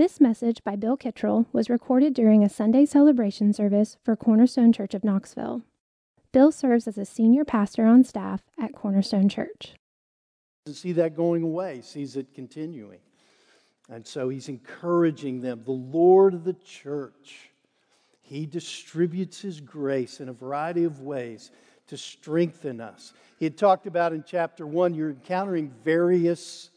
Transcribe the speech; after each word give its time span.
This 0.00 0.18
message 0.18 0.64
by 0.64 0.76
Bill 0.76 0.96
Kittrell 0.96 1.44
was 1.52 1.68
recorded 1.68 2.14
during 2.14 2.42
a 2.42 2.48
Sunday 2.48 2.86
celebration 2.86 3.52
service 3.52 3.98
for 4.02 4.16
Cornerstone 4.16 4.72
Church 4.72 4.94
of 4.94 5.04
Knoxville. 5.04 5.60
Bill 6.32 6.50
serves 6.50 6.88
as 6.88 6.96
a 6.96 7.04
senior 7.04 7.44
pastor 7.44 7.84
on 7.84 8.02
staff 8.04 8.40
at 8.58 8.72
Cornerstone 8.72 9.28
Church. 9.28 9.74
To 10.64 10.72
see 10.72 10.92
that 10.92 11.14
going 11.14 11.42
away, 11.42 11.82
sees 11.82 12.16
it 12.16 12.32
continuing. 12.32 13.00
And 13.90 14.06
so 14.06 14.30
he's 14.30 14.48
encouraging 14.48 15.42
them. 15.42 15.64
The 15.66 15.72
Lord 15.72 16.32
of 16.32 16.44
the 16.44 16.56
church, 16.64 17.50
he 18.22 18.46
distributes 18.46 19.42
his 19.42 19.60
grace 19.60 20.20
in 20.20 20.30
a 20.30 20.32
variety 20.32 20.84
of 20.84 21.00
ways 21.00 21.50
to 21.88 21.98
strengthen 21.98 22.80
us. 22.80 23.12
He 23.38 23.44
had 23.44 23.58
talked 23.58 23.86
about 23.86 24.14
in 24.14 24.24
chapter 24.26 24.66
one, 24.66 24.94
you're 24.94 25.10
encountering 25.10 25.70
various 25.84 26.70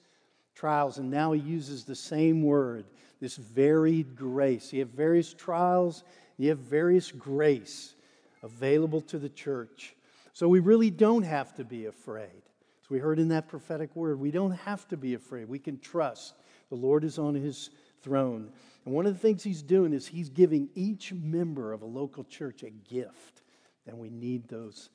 trials, 0.56 0.98
and 0.98 1.10
now 1.10 1.32
he 1.32 1.40
uses 1.40 1.86
the 1.86 1.96
same 1.96 2.44
word, 2.44 2.84
this 3.24 3.38
varied 3.38 4.18
grace. 4.18 4.74
You 4.74 4.82
have 4.82 4.90
various 4.90 5.34
trials, 5.34 6.04
you 6.38 6.50
have 6.50 6.60
various 6.60 7.10
grace 7.10 7.96
available 8.44 9.00
to 9.00 9.18
the 9.18 9.30
church. 9.30 9.96
So 10.34 10.50
we 10.50 10.60
really 10.60 10.90
don't 10.90 11.24
have 11.24 11.56
to 11.56 11.64
be 11.64 11.86
afraid. 11.86 12.42
As 12.84 12.90
we 12.90 13.00
heard 13.00 13.20
in 13.20 13.30
that 13.30 13.48
prophetic 13.48 13.96
word, 13.96 14.20
we 14.20 14.30
don't 14.30 14.52
have 14.52 14.86
to 14.90 14.98
be 14.98 15.14
afraid. 15.14 15.48
We 15.48 15.58
can 15.58 15.80
trust 15.80 16.34
the 16.68 16.76
Lord 16.76 17.06
is 17.06 17.18
on 17.18 17.34
his 17.34 17.70
throne. 18.02 18.52
And 18.84 18.94
one 18.94 19.06
of 19.06 19.14
the 19.14 19.20
things 19.20 19.42
he's 19.42 19.64
doing 19.64 19.94
is 19.94 20.06
he's 20.06 20.28
giving 20.28 20.68
each 20.76 21.14
member 21.14 21.72
of 21.72 21.82
a 21.82 21.86
local 21.86 22.26
church 22.26 22.62
a 22.64 22.72
gift. 22.72 23.44
And 23.88 24.00
we 24.00 24.10
need 24.10 24.50
those 24.50 24.90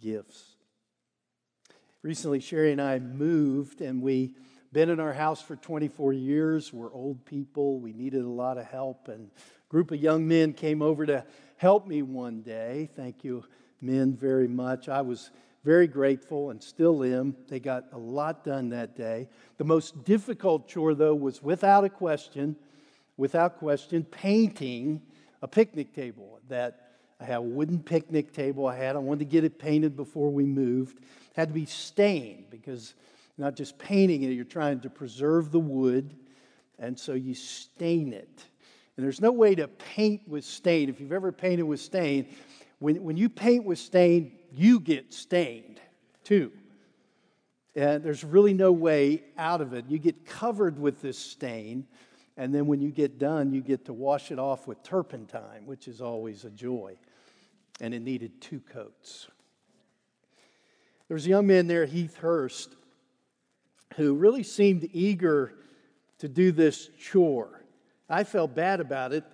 gifts. 0.00 0.54
Recently, 2.04 2.38
Sherry 2.38 2.70
and 2.70 2.80
I 2.80 3.00
moved, 3.00 3.80
and 3.80 4.00
we 4.00 4.36
been 4.76 4.90
in 4.90 5.00
our 5.00 5.14
house 5.14 5.40
for 5.40 5.56
24 5.56 6.12
years. 6.12 6.70
We're 6.70 6.92
old 6.92 7.24
people. 7.24 7.80
We 7.80 7.94
needed 7.94 8.20
a 8.20 8.28
lot 8.28 8.58
of 8.58 8.66
help, 8.66 9.08
and 9.08 9.30
a 9.30 9.70
group 9.70 9.90
of 9.90 10.02
young 10.02 10.28
men 10.28 10.52
came 10.52 10.82
over 10.82 11.06
to 11.06 11.24
help 11.56 11.86
me 11.86 12.02
one 12.02 12.42
day. 12.42 12.90
Thank 12.94 13.24
you, 13.24 13.42
men, 13.80 14.14
very 14.14 14.46
much. 14.46 14.90
I 14.90 15.00
was 15.00 15.30
very 15.64 15.86
grateful 15.86 16.50
and 16.50 16.62
still 16.62 17.02
am. 17.04 17.34
They 17.48 17.58
got 17.58 17.84
a 17.92 17.96
lot 17.96 18.44
done 18.44 18.68
that 18.68 18.94
day. 18.94 19.30
The 19.56 19.64
most 19.64 20.04
difficult 20.04 20.68
chore, 20.68 20.94
though, 20.94 21.14
was 21.14 21.42
without 21.42 21.84
a 21.84 21.88
question, 21.88 22.54
without 23.16 23.56
question, 23.56 24.04
painting 24.04 25.00
a 25.40 25.48
picnic 25.48 25.94
table 25.94 26.38
that 26.50 26.90
I 27.18 27.24
had 27.24 27.38
a 27.38 27.40
wooden 27.40 27.82
picnic 27.82 28.34
table 28.34 28.66
I 28.66 28.76
had. 28.76 28.94
I 28.94 28.98
wanted 28.98 29.20
to 29.20 29.24
get 29.24 29.42
it 29.42 29.58
painted 29.58 29.96
before 29.96 30.30
we 30.30 30.44
moved. 30.44 30.98
It 30.98 31.04
had 31.34 31.48
to 31.48 31.54
be 31.54 31.64
stained 31.64 32.50
because 32.50 32.92
not 33.38 33.54
just 33.54 33.78
painting 33.78 34.22
it, 34.22 34.32
you're 34.32 34.44
trying 34.44 34.80
to 34.80 34.90
preserve 34.90 35.50
the 35.50 35.60
wood, 35.60 36.14
and 36.78 36.98
so 36.98 37.12
you 37.12 37.34
stain 37.34 38.12
it. 38.12 38.44
And 38.96 39.04
there's 39.04 39.20
no 39.20 39.32
way 39.32 39.54
to 39.54 39.68
paint 39.68 40.22
with 40.26 40.44
stain. 40.44 40.88
If 40.88 41.00
you've 41.00 41.12
ever 41.12 41.32
painted 41.32 41.64
with 41.64 41.80
stain, 41.80 42.28
when, 42.78 43.02
when 43.02 43.16
you 43.16 43.28
paint 43.28 43.64
with 43.64 43.78
stain, 43.78 44.32
you 44.52 44.80
get 44.80 45.12
stained 45.12 45.80
too. 46.24 46.50
And 47.74 48.02
there's 48.02 48.24
really 48.24 48.54
no 48.54 48.72
way 48.72 49.22
out 49.36 49.60
of 49.60 49.74
it. 49.74 49.84
You 49.88 49.98
get 49.98 50.24
covered 50.24 50.78
with 50.78 51.02
this 51.02 51.18
stain, 51.18 51.86
and 52.38 52.54
then 52.54 52.66
when 52.66 52.80
you 52.80 52.90
get 52.90 53.18
done, 53.18 53.52
you 53.52 53.60
get 53.60 53.84
to 53.86 53.92
wash 53.92 54.30
it 54.30 54.38
off 54.38 54.66
with 54.66 54.82
turpentine, 54.82 55.66
which 55.66 55.88
is 55.88 56.00
always 56.00 56.44
a 56.44 56.50
joy. 56.50 56.96
And 57.80 57.92
it 57.92 58.00
needed 58.00 58.40
two 58.40 58.60
coats. 58.60 59.28
There 61.08 61.14
was 61.14 61.26
a 61.26 61.28
young 61.28 61.46
man 61.46 61.66
there, 61.66 61.84
Heath 61.84 62.16
Hurst, 62.16 62.74
who 63.96 64.14
really 64.14 64.42
seemed 64.42 64.88
eager 64.92 65.52
to 66.18 66.28
do 66.28 66.52
this 66.52 66.88
chore. 66.98 67.62
I 68.08 68.24
felt 68.24 68.54
bad 68.54 68.80
about 68.80 69.12
it. 69.12 69.24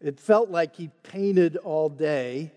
It 0.00 0.20
felt 0.20 0.50
like 0.50 0.76
he 0.76 0.90
painted 1.02 1.56
all 1.56 1.88
day 1.88 2.52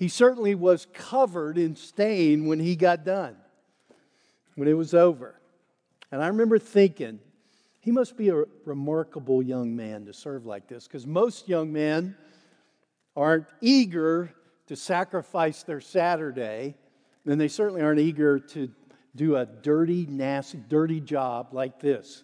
he 0.00 0.08
certainly 0.08 0.54
was 0.54 0.86
covered 0.94 1.58
in 1.58 1.76
stain 1.76 2.46
when 2.46 2.58
he 2.58 2.74
got 2.74 3.04
done, 3.04 3.36
when 4.54 4.66
it 4.66 4.72
was 4.72 4.94
over. 4.94 5.38
And 6.10 6.22
I 6.22 6.28
remember 6.28 6.58
thinking, 6.58 7.20
he 7.80 7.90
must 7.90 8.16
be 8.16 8.30
a 8.30 8.44
remarkable 8.64 9.42
young 9.42 9.76
man 9.76 10.06
to 10.06 10.14
serve 10.14 10.46
like 10.46 10.68
this, 10.68 10.86
because 10.86 11.06
most 11.06 11.50
young 11.50 11.70
men 11.70 12.16
aren't 13.14 13.48
eager 13.60 14.32
to 14.68 14.74
sacrifice 14.74 15.64
their 15.64 15.82
Saturday, 15.82 16.76
and 17.26 17.38
they 17.38 17.48
certainly 17.48 17.82
aren't 17.82 18.00
eager 18.00 18.38
to 18.38 18.70
do 19.16 19.36
a 19.36 19.46
dirty, 19.46 20.06
nasty, 20.06 20.58
dirty 20.68 21.00
job 21.00 21.48
like 21.52 21.80
this. 21.80 22.22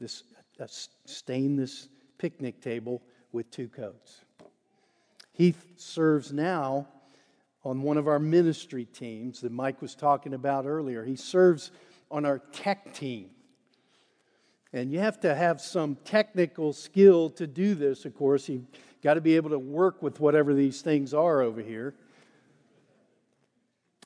This 0.00 0.24
uh, 0.60 0.66
stain 1.06 1.56
this 1.56 1.88
picnic 2.18 2.60
table 2.60 3.02
with 3.32 3.50
two 3.50 3.68
coats. 3.68 4.20
He 5.32 5.54
serves 5.76 6.32
now 6.32 6.86
on 7.64 7.82
one 7.82 7.96
of 7.96 8.08
our 8.08 8.18
ministry 8.18 8.84
teams 8.84 9.40
that 9.40 9.52
Mike 9.52 9.80
was 9.80 9.94
talking 9.94 10.34
about 10.34 10.66
earlier. 10.66 11.04
He 11.04 11.16
serves 11.16 11.70
on 12.10 12.24
our 12.24 12.38
tech 12.38 12.92
team. 12.92 13.30
And 14.72 14.90
you 14.90 15.00
have 15.00 15.20
to 15.20 15.34
have 15.34 15.60
some 15.60 15.96
technical 16.04 16.72
skill 16.72 17.30
to 17.30 17.46
do 17.46 17.74
this, 17.74 18.04
of 18.04 18.16
course. 18.16 18.48
You've 18.48 18.66
got 19.02 19.14
to 19.14 19.20
be 19.20 19.36
able 19.36 19.50
to 19.50 19.58
work 19.58 20.02
with 20.02 20.20
whatever 20.20 20.54
these 20.54 20.80
things 20.80 21.12
are 21.14 21.42
over 21.42 21.60
here. 21.60 21.94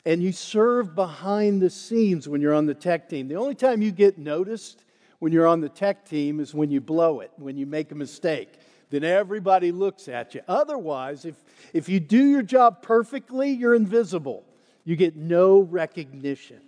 And 0.06 0.22
you 0.22 0.32
serve 0.32 0.94
behind 0.94 1.60
the 1.60 1.68
scenes 1.68 2.26
when 2.26 2.40
you're 2.40 2.54
on 2.54 2.64
the 2.64 2.74
tech 2.74 3.10
team. 3.10 3.28
The 3.28 3.36
only 3.36 3.54
time 3.54 3.82
you 3.82 3.90
get 3.90 4.16
noticed 4.16 4.84
when 5.18 5.32
you're 5.32 5.46
on 5.46 5.60
the 5.60 5.68
tech 5.68 6.08
team 6.08 6.40
is 6.40 6.54
when 6.54 6.70
you 6.70 6.80
blow 6.80 7.20
it, 7.20 7.30
when 7.36 7.58
you 7.58 7.66
make 7.66 7.92
a 7.92 7.94
mistake 7.94 8.58
then 8.90 9.04
everybody 9.04 9.72
looks 9.72 10.08
at 10.08 10.34
you. 10.34 10.40
Otherwise, 10.46 11.24
if, 11.24 11.36
if 11.72 11.88
you 11.88 12.00
do 12.00 12.24
your 12.24 12.42
job 12.42 12.82
perfectly, 12.82 13.50
you're 13.50 13.74
invisible. 13.74 14.44
You 14.84 14.96
get 14.96 15.16
no 15.16 15.60
recognition. 15.60 16.60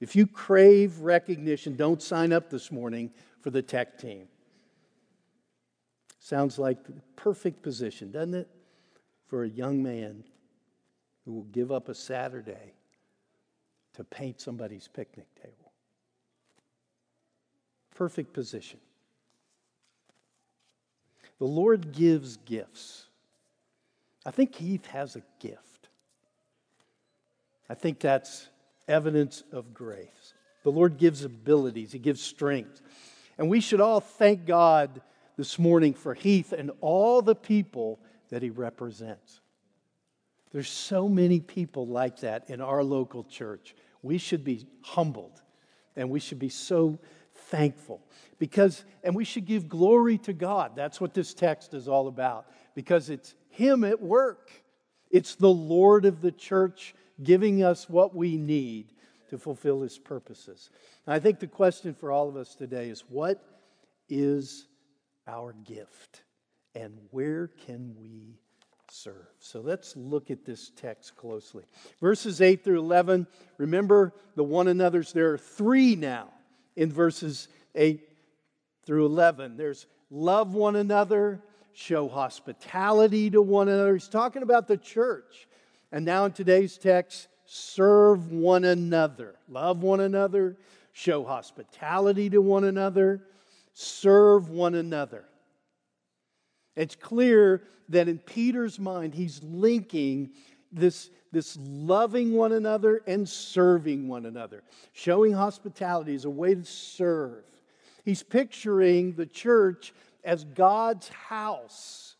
If 0.00 0.14
you 0.14 0.26
crave 0.26 1.00
recognition, 1.00 1.76
don't 1.76 2.02
sign 2.02 2.32
up 2.32 2.50
this 2.50 2.70
morning 2.70 3.10
for 3.40 3.50
the 3.50 3.62
tech 3.62 3.98
team. 3.98 4.28
Sounds 6.20 6.58
like 6.58 6.84
the 6.84 6.92
perfect 7.16 7.62
position, 7.62 8.12
doesn't 8.12 8.34
it? 8.34 8.48
For 9.26 9.44
a 9.44 9.48
young 9.48 9.82
man 9.82 10.24
who 11.28 11.34
will 11.34 11.42
give 11.52 11.70
up 11.70 11.90
a 11.90 11.94
Saturday 11.94 12.72
to 13.92 14.02
paint 14.02 14.40
somebody's 14.40 14.88
picnic 14.88 15.26
table. 15.36 15.72
Perfect 17.94 18.32
position. 18.32 18.80
The 21.38 21.44
Lord 21.44 21.92
gives 21.92 22.38
gifts. 22.38 23.08
I 24.24 24.30
think 24.30 24.54
Heath 24.54 24.86
has 24.86 25.16
a 25.16 25.22
gift. 25.38 25.90
I 27.68 27.74
think 27.74 28.00
that's 28.00 28.48
evidence 28.88 29.42
of 29.52 29.74
grace. 29.74 30.32
The 30.62 30.72
Lord 30.72 30.96
gives 30.96 31.24
abilities, 31.24 31.92
He 31.92 31.98
gives 31.98 32.22
strength. 32.22 32.80
And 33.36 33.50
we 33.50 33.60
should 33.60 33.82
all 33.82 34.00
thank 34.00 34.46
God 34.46 35.02
this 35.36 35.58
morning 35.58 35.92
for 35.92 36.14
Heath 36.14 36.54
and 36.54 36.70
all 36.80 37.20
the 37.20 37.34
people 37.34 38.00
that 38.30 38.42
he 38.42 38.48
represents. 38.48 39.40
There's 40.52 40.68
so 40.68 41.08
many 41.08 41.40
people 41.40 41.86
like 41.86 42.20
that 42.20 42.48
in 42.48 42.60
our 42.60 42.82
local 42.82 43.24
church. 43.24 43.74
We 44.02 44.18
should 44.18 44.44
be 44.44 44.66
humbled 44.82 45.42
and 45.96 46.10
we 46.10 46.20
should 46.20 46.38
be 46.38 46.48
so 46.48 46.98
thankful. 47.34 48.00
Because, 48.38 48.84
and 49.02 49.14
we 49.14 49.24
should 49.24 49.44
give 49.44 49.68
glory 49.68 50.18
to 50.18 50.32
God. 50.32 50.72
That's 50.76 51.00
what 51.00 51.12
this 51.12 51.34
text 51.34 51.74
is 51.74 51.88
all 51.88 52.08
about. 52.08 52.46
Because 52.74 53.10
it's 53.10 53.34
Him 53.50 53.84
at 53.84 54.00
work. 54.00 54.50
It's 55.10 55.34
the 55.34 55.50
Lord 55.50 56.04
of 56.04 56.20
the 56.20 56.32
church 56.32 56.94
giving 57.22 57.64
us 57.64 57.88
what 57.88 58.14
we 58.14 58.36
need 58.36 58.92
to 59.30 59.38
fulfill 59.38 59.82
His 59.82 59.98
purposes. 59.98 60.70
And 61.06 61.14
I 61.14 61.18
think 61.18 61.40
the 61.40 61.46
question 61.46 61.94
for 61.94 62.12
all 62.12 62.28
of 62.28 62.36
us 62.36 62.54
today 62.54 62.88
is 62.88 63.04
what 63.08 63.42
is 64.08 64.68
our 65.26 65.52
gift? 65.52 66.22
And 66.74 66.96
where 67.10 67.48
can 67.66 67.96
we 67.98 68.38
serve? 68.90 69.26
So 69.38 69.60
let's 69.60 69.96
look 69.96 70.30
at 70.30 70.44
this 70.44 70.70
text 70.76 71.16
closely. 71.16 71.64
Verses 72.00 72.40
8 72.40 72.64
through 72.64 72.78
11, 72.78 73.26
remember 73.56 74.12
the 74.36 74.44
one 74.44 74.68
another's. 74.68 75.12
There 75.12 75.32
are 75.32 75.38
three 75.38 75.96
now 75.96 76.28
in 76.76 76.92
verses 76.92 77.48
8 77.74 78.00
through 78.84 79.06
11. 79.06 79.56
There's 79.56 79.86
love 80.10 80.54
one 80.54 80.76
another, 80.76 81.42
show 81.72 82.08
hospitality 82.08 83.30
to 83.30 83.42
one 83.42 83.68
another. 83.68 83.94
He's 83.94 84.08
talking 84.08 84.42
about 84.42 84.66
the 84.66 84.76
church. 84.76 85.46
And 85.92 86.04
now 86.04 86.24
in 86.24 86.32
today's 86.32 86.76
text, 86.76 87.28
serve 87.46 88.30
one 88.30 88.64
another, 88.64 89.34
love 89.48 89.82
one 89.82 90.00
another, 90.00 90.56
show 90.92 91.24
hospitality 91.24 92.28
to 92.30 92.40
one 92.40 92.64
another, 92.64 93.22
serve 93.72 94.48
one 94.48 94.74
another. 94.74 95.24
It's 96.78 96.94
clear 96.94 97.62
that 97.88 98.08
in 98.08 98.18
Peter's 98.18 98.78
mind, 98.78 99.14
he's 99.14 99.42
linking 99.42 100.30
this 100.72 101.10
this 101.32 101.58
loving 101.60 102.32
one 102.32 102.52
another 102.52 103.02
and 103.06 103.28
serving 103.28 104.08
one 104.08 104.26
another. 104.26 104.62
Showing 104.92 105.32
hospitality 105.32 106.14
is 106.14 106.24
a 106.24 106.30
way 106.30 106.54
to 106.54 106.64
serve. 106.64 107.44
he's 108.04 108.22
picturing 108.22 109.12
the 109.12 109.26
church 109.26 109.92
as 110.24 110.44
God's 110.44 111.08
house. 111.08 112.16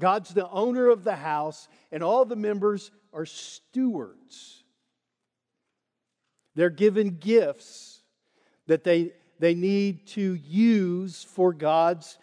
God's 0.00 0.32
the 0.32 0.48
owner 0.48 0.88
of 0.88 1.04
the 1.04 1.16
house, 1.16 1.68
and 1.90 2.02
all 2.02 2.24
the 2.24 2.36
members 2.36 2.90
are 3.12 3.26
stewards. 3.26 4.62
They're 6.54 6.70
given 6.70 7.18
gifts 7.18 8.02
that 8.66 8.84
they, 8.84 9.12
they 9.38 9.54
need 9.54 10.06
to 10.08 10.34
use 10.34 11.24
for 11.24 11.52
God's 11.52 12.18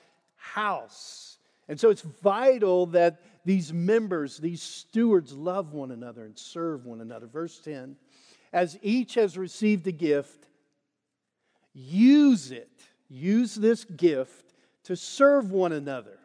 house. 0.54 1.38
And 1.68 1.80
so 1.80 1.90
it's 1.90 2.02
vital 2.02 2.86
that 2.88 3.22
these 3.44 3.74
members, 3.74 4.38
these 4.38 4.62
stewards, 4.62 5.34
love 5.34 5.74
one 5.74 5.92
another 5.92 6.26
and 6.26 6.38
serve 6.38 6.86
one 6.86 7.02
another. 7.02 7.28
Verse 7.28 7.60
10 7.60 7.96
As 8.54 8.78
each 8.82 9.16
has 9.16 9.38
received 9.38 9.88
a 9.88 9.92
gift, 9.92 10.48
use 11.74 12.52
it, 12.52 12.70
use 13.10 13.56
this 13.56 13.84
gift 13.86 14.54
to 14.84 14.96
serve 14.96 15.52
one 15.52 15.72
another 15.72 16.20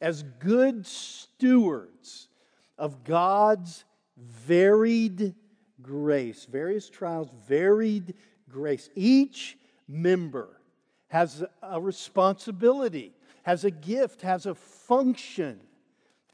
as 0.00 0.24
good 0.38 0.86
stewards 0.86 2.28
of 2.76 3.04
God's 3.04 3.84
varied 4.16 5.34
grace, 5.80 6.44
various 6.44 6.90
trials, 6.90 7.28
varied 7.46 8.14
grace. 8.48 8.90
Each 8.94 9.56
member 9.88 10.60
has 11.08 11.44
a 11.62 11.80
responsibility, 11.80 13.12
has 13.42 13.64
a 13.64 13.70
gift, 13.70 14.22
has 14.22 14.46
a 14.46 14.54
function 14.54 15.60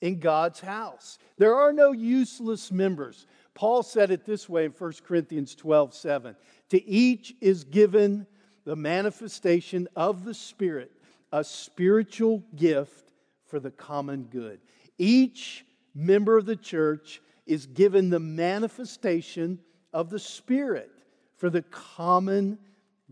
in 0.00 0.18
God's 0.18 0.60
house. 0.60 1.18
There 1.36 1.54
are 1.54 1.72
no 1.72 1.92
useless 1.92 2.72
members. 2.72 3.26
Paul 3.54 3.82
said 3.82 4.10
it 4.10 4.24
this 4.24 4.48
way 4.48 4.64
in 4.64 4.72
1 4.72 4.92
Corinthians 5.04 5.54
12 5.54 5.94
7. 5.94 6.36
To 6.70 6.84
each 6.84 7.34
is 7.40 7.64
given 7.64 8.26
the 8.64 8.76
manifestation 8.76 9.88
of 9.96 10.24
the 10.24 10.34
Spirit, 10.34 10.92
a 11.32 11.44
spiritual 11.44 12.42
gift 12.56 13.12
for 13.46 13.60
the 13.60 13.70
common 13.70 14.24
good. 14.24 14.60
Each 14.98 15.64
member 15.94 16.36
of 16.36 16.46
the 16.46 16.56
church 16.56 17.20
is 17.46 17.66
given 17.66 18.10
the 18.10 18.20
manifestation 18.20 19.58
of 19.92 20.08
the 20.08 20.18
Spirit 20.18 20.90
for 21.36 21.50
the 21.50 21.62
common 21.62 22.58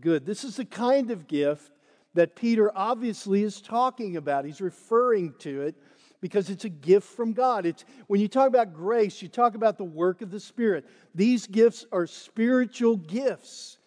good. 0.01 0.25
This 0.25 0.43
is 0.43 0.57
the 0.57 0.65
kind 0.65 1.11
of 1.11 1.27
gift 1.27 1.71
that 2.13 2.35
Peter 2.35 2.71
obviously 2.75 3.43
is 3.43 3.61
talking 3.61 4.17
about. 4.17 4.45
He's 4.45 4.61
referring 4.61 5.33
to 5.39 5.61
it 5.61 5.75
because 6.21 6.49
it's 6.49 6.65
a 6.65 6.69
gift 6.69 7.07
from 7.07 7.33
God. 7.33 7.65
It's 7.65 7.85
when 8.07 8.19
you 8.19 8.27
talk 8.27 8.47
about 8.47 8.73
grace, 8.73 9.21
you 9.21 9.27
talk 9.27 9.55
about 9.55 9.77
the 9.77 9.83
work 9.83 10.21
of 10.21 10.31
the 10.31 10.39
Spirit. 10.39 10.85
These 11.15 11.47
gifts 11.47 11.85
are 11.91 12.07
spiritual 12.07 12.97
gifts. 12.97 13.77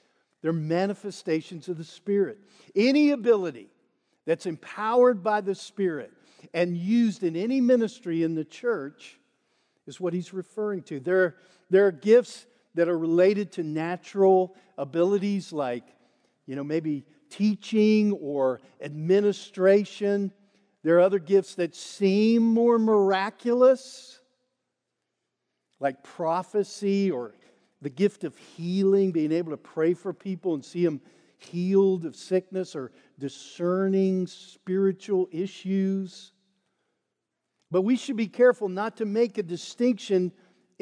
They're 0.41 0.53
manifestations 0.53 1.69
of 1.69 1.79
the 1.79 1.85
Spirit. 1.85 2.39
Any 2.75 3.11
ability 3.11 3.69
that's 4.25 4.47
empowered 4.47 5.23
by 5.23 5.41
the 5.41 5.55
Spirit 5.55 6.13
and 6.55 6.77
used 6.77 7.23
in 7.23 7.37
any 7.37 7.61
ministry 7.61 8.23
in 8.23 8.35
the 8.35 8.45
church 8.45 9.19
is 9.87 10.01
what 10.01 10.13
he's 10.13 10.33
referring 10.33 10.83
to. 10.83 11.01
There, 11.01 11.37
there 11.71 11.87
are 11.87 11.93
gifts 11.93 12.47
that 12.75 12.89
are 12.89 12.99
related 12.99 13.53
to 13.53 13.63
natural 13.63 14.57
abilities 14.79 15.53
like, 15.53 15.85
you 16.47 16.57
know, 16.57 16.65
maybe 16.65 17.05
teaching 17.31 18.13
or 18.13 18.61
administration. 18.81 20.33
There 20.83 20.97
are 20.97 21.01
other 21.01 21.19
gifts 21.19 21.55
that 21.57 21.75
seem 21.75 22.43
more 22.43 22.79
miraculous, 22.79 24.21
like 25.81 26.03
prophecy 26.03 27.11
or 27.11 27.35
the 27.81 27.91
gift 27.91 28.25
of 28.25 28.37
healing, 28.37 29.13
being 29.13 29.33
able 29.33 29.51
to 29.51 29.57
pray 29.57 29.95
for 29.95 30.13
people 30.13 30.55
and 30.55 30.65
see 30.65 30.85
them 30.85 31.01
healed 31.39 32.05
of 32.05 32.15
sickness 32.15 32.77
or 32.77 32.93
discerning 33.19 34.27
spiritual 34.27 35.29
issues. 35.33 36.33
But 37.71 37.83
we 37.83 37.97
should 37.97 38.17
be 38.17 38.29
careful 38.29 38.69
not 38.69 38.99
to 38.99 39.05
make 39.05 39.39
a 39.39 39.43
distinction 39.43 40.33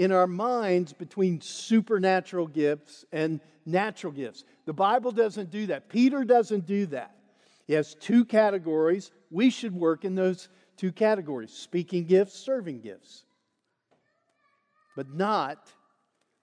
in 0.00 0.12
our 0.12 0.26
minds 0.26 0.94
between 0.94 1.42
supernatural 1.42 2.46
gifts 2.46 3.04
and 3.12 3.38
natural 3.66 4.10
gifts. 4.10 4.44
The 4.64 4.72
Bible 4.72 5.12
doesn't 5.12 5.50
do 5.50 5.66
that. 5.66 5.90
Peter 5.90 6.24
doesn't 6.24 6.64
do 6.64 6.86
that. 6.86 7.14
He 7.66 7.74
has 7.74 7.96
two 7.96 8.24
categories. 8.24 9.10
We 9.30 9.50
should 9.50 9.74
work 9.74 10.06
in 10.06 10.14
those 10.14 10.48
two 10.78 10.90
categories 10.90 11.52
speaking 11.52 12.04
gifts, 12.04 12.32
serving 12.32 12.80
gifts. 12.80 13.24
But 14.96 15.12
not 15.12 15.68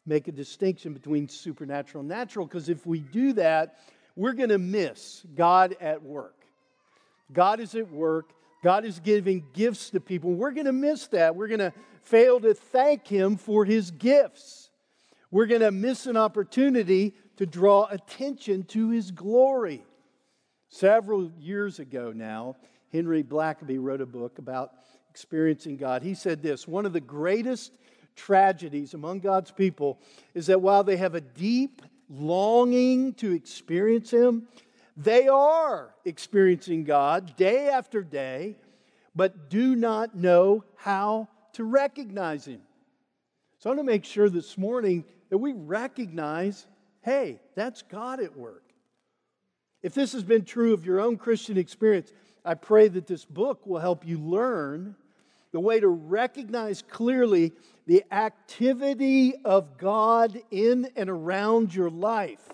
make 0.06 0.27
a 0.27 0.31
distinction 0.31 0.94
between 0.94 1.27
supernatural 1.27 2.01
and 2.01 2.09
natural, 2.09 2.45
because 2.45 2.69
if 2.69 2.86
we 2.86 3.00
do 3.00 3.33
that, 3.33 3.80
we're 4.15 4.33
going 4.33 4.50
to 4.50 4.59
miss 4.59 5.25
God 5.33 5.75
at 5.81 6.04
work. 6.04 6.45
God 7.33 7.59
is 7.59 7.74
at 7.74 7.89
work 7.89 8.33
God 8.63 8.86
is 8.86 9.00
giving 9.00 9.45
gifts 9.54 9.92
to 9.92 10.00
people. 10.00 10.33
We're 10.33 10.51
going 10.51 10.65
to 10.65 10.74
miss 10.74 11.07
that. 11.07 11.36
We're 11.36 11.48
going 11.48 11.59
to 11.59 11.74
fail 12.01 12.39
to 12.39 12.54
thank 12.54 13.07
Him 13.07 13.38
for 13.38 13.65
His 13.65 13.92
gifts. 13.92 14.69
We're 15.30 15.45
going 15.45 15.62
to 15.62 15.71
miss 15.71 16.06
an 16.06 16.18
opportunity 16.18 17.13
to 17.38 17.45
draw 17.45 17.88
attention 17.89 18.63
to 18.63 18.89
His 18.89 19.12
glory. 19.12 19.83
Several 20.69 21.31
years 21.39 21.80
ago 21.80 22.12
now, 22.13 22.56
Henry 22.92 23.24
Blackaby 23.24 23.77
wrote 23.80 24.01
a 24.01 24.06
book 24.06 24.38
about 24.39 24.71
experiencing 25.09 25.77
God. 25.77 26.01
He 26.01 26.13
said 26.13 26.42
this 26.42 26.68
One 26.68 26.86
of 26.86 26.94
the 26.94 27.01
greatest 27.01 27.74
tragedies 28.15 28.94
among 28.94 29.19
God's 29.19 29.51
people 29.51 30.00
is 30.33 30.48
that 30.48 30.62
while 30.62 30.83
they 30.83 30.98
have 30.98 31.15
a 31.15 31.21
deep 31.21 31.81
longing 32.09 33.13
to 33.15 33.31
experience 33.33 34.12
Him, 34.12 34.48
they 34.97 35.27
are 35.27 35.94
experiencing 36.05 36.83
God 36.83 37.35
day 37.38 37.69
after 37.69 38.01
day, 38.01 38.57
but 39.15 39.49
do 39.49 39.75
not 39.75 40.15
know 40.15 40.63
how 40.75 41.29
to 41.53 41.63
recognize 41.63 42.45
Him. 42.45 42.61
So 43.59 43.69
I 43.69 43.73
want 43.73 43.79
to 43.79 43.91
make 43.91 44.05
sure 44.05 44.27
this 44.29 44.57
morning 44.57 45.05
that 45.29 45.38
we 45.38 45.53
recognize 45.53 46.65
hey, 47.03 47.39
that's 47.55 47.83
God 47.83 48.19
at 48.19 48.35
work. 48.35 48.63
If 49.81 49.94
this 49.94 50.11
has 50.11 50.23
been 50.23 50.44
true 50.44 50.73
of 50.73 50.85
your 50.85 50.99
own 50.99 51.15
Christian 51.15 51.57
experience, 51.57 52.11
I 52.44 52.55
pray 52.55 52.89
that 52.89 53.07
this 53.07 53.23
book 53.23 53.65
will 53.65 53.79
help 53.79 54.05
you 54.05 54.17
learn 54.17 54.94
the 55.53 55.61
way 55.61 55.79
to 55.79 55.88
recognize 55.88 56.81
clearly 56.81 57.53
the 57.85 58.03
activity 58.11 59.35
of 59.45 59.77
God 59.77 60.38
in 60.51 60.89
and 60.97 61.09
around 61.09 61.73
your 61.73 61.89
life 61.89 62.49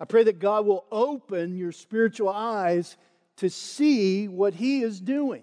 I 0.00 0.04
pray 0.04 0.24
that 0.24 0.38
God 0.38 0.66
will 0.66 0.84
open 0.90 1.56
your 1.56 1.72
spiritual 1.72 2.28
eyes 2.28 2.96
to 3.36 3.50
see 3.50 4.28
what 4.28 4.54
He 4.54 4.82
is 4.82 5.00
doing. 5.00 5.42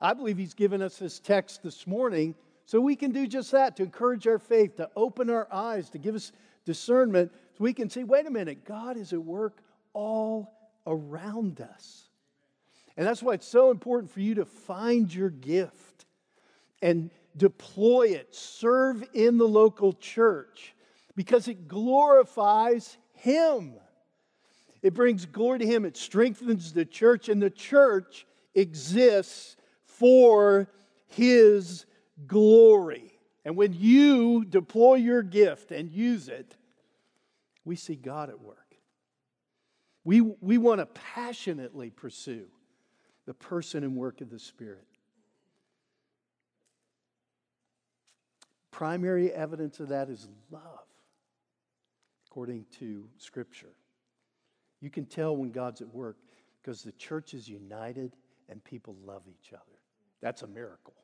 I 0.00 0.14
believe 0.14 0.38
He's 0.38 0.54
given 0.54 0.82
us 0.82 0.98
this 0.98 1.20
text 1.20 1.62
this 1.62 1.86
morning 1.86 2.34
so 2.66 2.80
we 2.80 2.96
can 2.96 3.12
do 3.12 3.26
just 3.26 3.50
that 3.52 3.76
to 3.76 3.82
encourage 3.82 4.26
our 4.26 4.38
faith, 4.38 4.76
to 4.76 4.88
open 4.96 5.30
our 5.30 5.46
eyes, 5.52 5.90
to 5.90 5.98
give 5.98 6.14
us 6.14 6.32
discernment 6.64 7.32
so 7.56 7.64
we 7.64 7.72
can 7.72 7.90
see 7.90 8.04
wait 8.04 8.26
a 8.26 8.30
minute, 8.30 8.64
God 8.64 8.96
is 8.96 9.12
at 9.12 9.22
work 9.22 9.58
all 9.92 10.52
around 10.86 11.60
us. 11.60 12.08
And 12.96 13.06
that's 13.06 13.22
why 13.22 13.34
it's 13.34 13.46
so 13.46 13.70
important 13.70 14.10
for 14.10 14.20
you 14.20 14.34
to 14.36 14.44
find 14.44 15.12
your 15.12 15.30
gift 15.30 16.06
and 16.82 17.10
deploy 17.36 18.08
it, 18.08 18.34
serve 18.34 19.04
in 19.14 19.38
the 19.38 19.48
local 19.48 19.92
church 19.94 20.74
because 21.14 21.48
it 21.48 21.68
glorifies 21.68 22.98
him. 23.22 23.74
It 24.82 24.94
brings 24.94 25.26
glory 25.26 25.60
to 25.60 25.66
Him. 25.66 25.84
It 25.84 25.96
strengthens 25.96 26.72
the 26.72 26.84
church, 26.84 27.28
and 27.28 27.40
the 27.40 27.50
church 27.50 28.26
exists 28.54 29.56
for 29.84 30.68
His 31.06 31.86
glory. 32.26 33.12
And 33.44 33.56
when 33.56 33.74
you 33.74 34.44
deploy 34.44 34.96
your 34.96 35.22
gift 35.22 35.70
and 35.70 35.88
use 35.88 36.28
it, 36.28 36.56
we 37.64 37.76
see 37.76 37.94
God 37.94 38.28
at 38.28 38.40
work. 38.40 38.58
We, 40.04 40.20
we 40.20 40.58
want 40.58 40.80
to 40.80 40.86
passionately 40.86 41.90
pursue 41.90 42.46
the 43.24 43.34
person 43.34 43.84
and 43.84 43.96
work 43.96 44.20
of 44.20 44.30
the 44.30 44.40
Spirit. 44.40 44.84
Primary 48.72 49.32
evidence 49.32 49.78
of 49.78 49.90
that 49.90 50.08
is 50.08 50.26
love 50.50 50.91
according 52.32 52.64
to 52.78 53.06
Scripture. 53.18 53.74
You 54.80 54.88
can 54.88 55.04
tell 55.04 55.36
when 55.36 55.50
God's 55.50 55.82
at 55.82 55.94
work 55.94 56.16
because 56.62 56.82
the 56.82 56.92
church 56.92 57.34
is 57.34 57.46
united 57.46 58.16
and 58.48 58.64
people 58.64 58.96
love 59.04 59.20
each 59.28 59.52
other. 59.52 59.78
That's 60.22 60.40
a 60.40 60.46
miracle. 60.46 60.94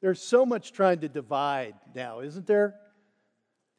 There's 0.00 0.22
so 0.22 0.46
much 0.46 0.72
trying 0.72 1.00
to 1.00 1.08
divide 1.08 1.74
now, 1.92 2.20
isn't 2.20 2.46
there? 2.46 2.76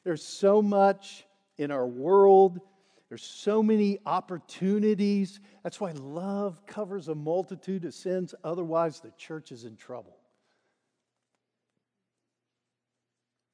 There's 0.03 0.21
so 0.21 0.61
much 0.61 1.25
in 1.57 1.71
our 1.71 1.87
world. 1.87 2.59
There's 3.07 3.23
so 3.23 3.63
many 3.63 3.99
opportunities. 4.05 5.39
That's 5.63 5.79
why 5.79 5.93
love 5.93 6.65
covers 6.65 7.07
a 7.07 7.15
multitude 7.15 7.85
of 7.85 7.93
sins. 7.93 8.35
Otherwise, 8.43 8.99
the 8.99 9.13
church 9.17 9.53
is 9.53 9.63
in 9.63 9.77
trouble. 9.77 10.17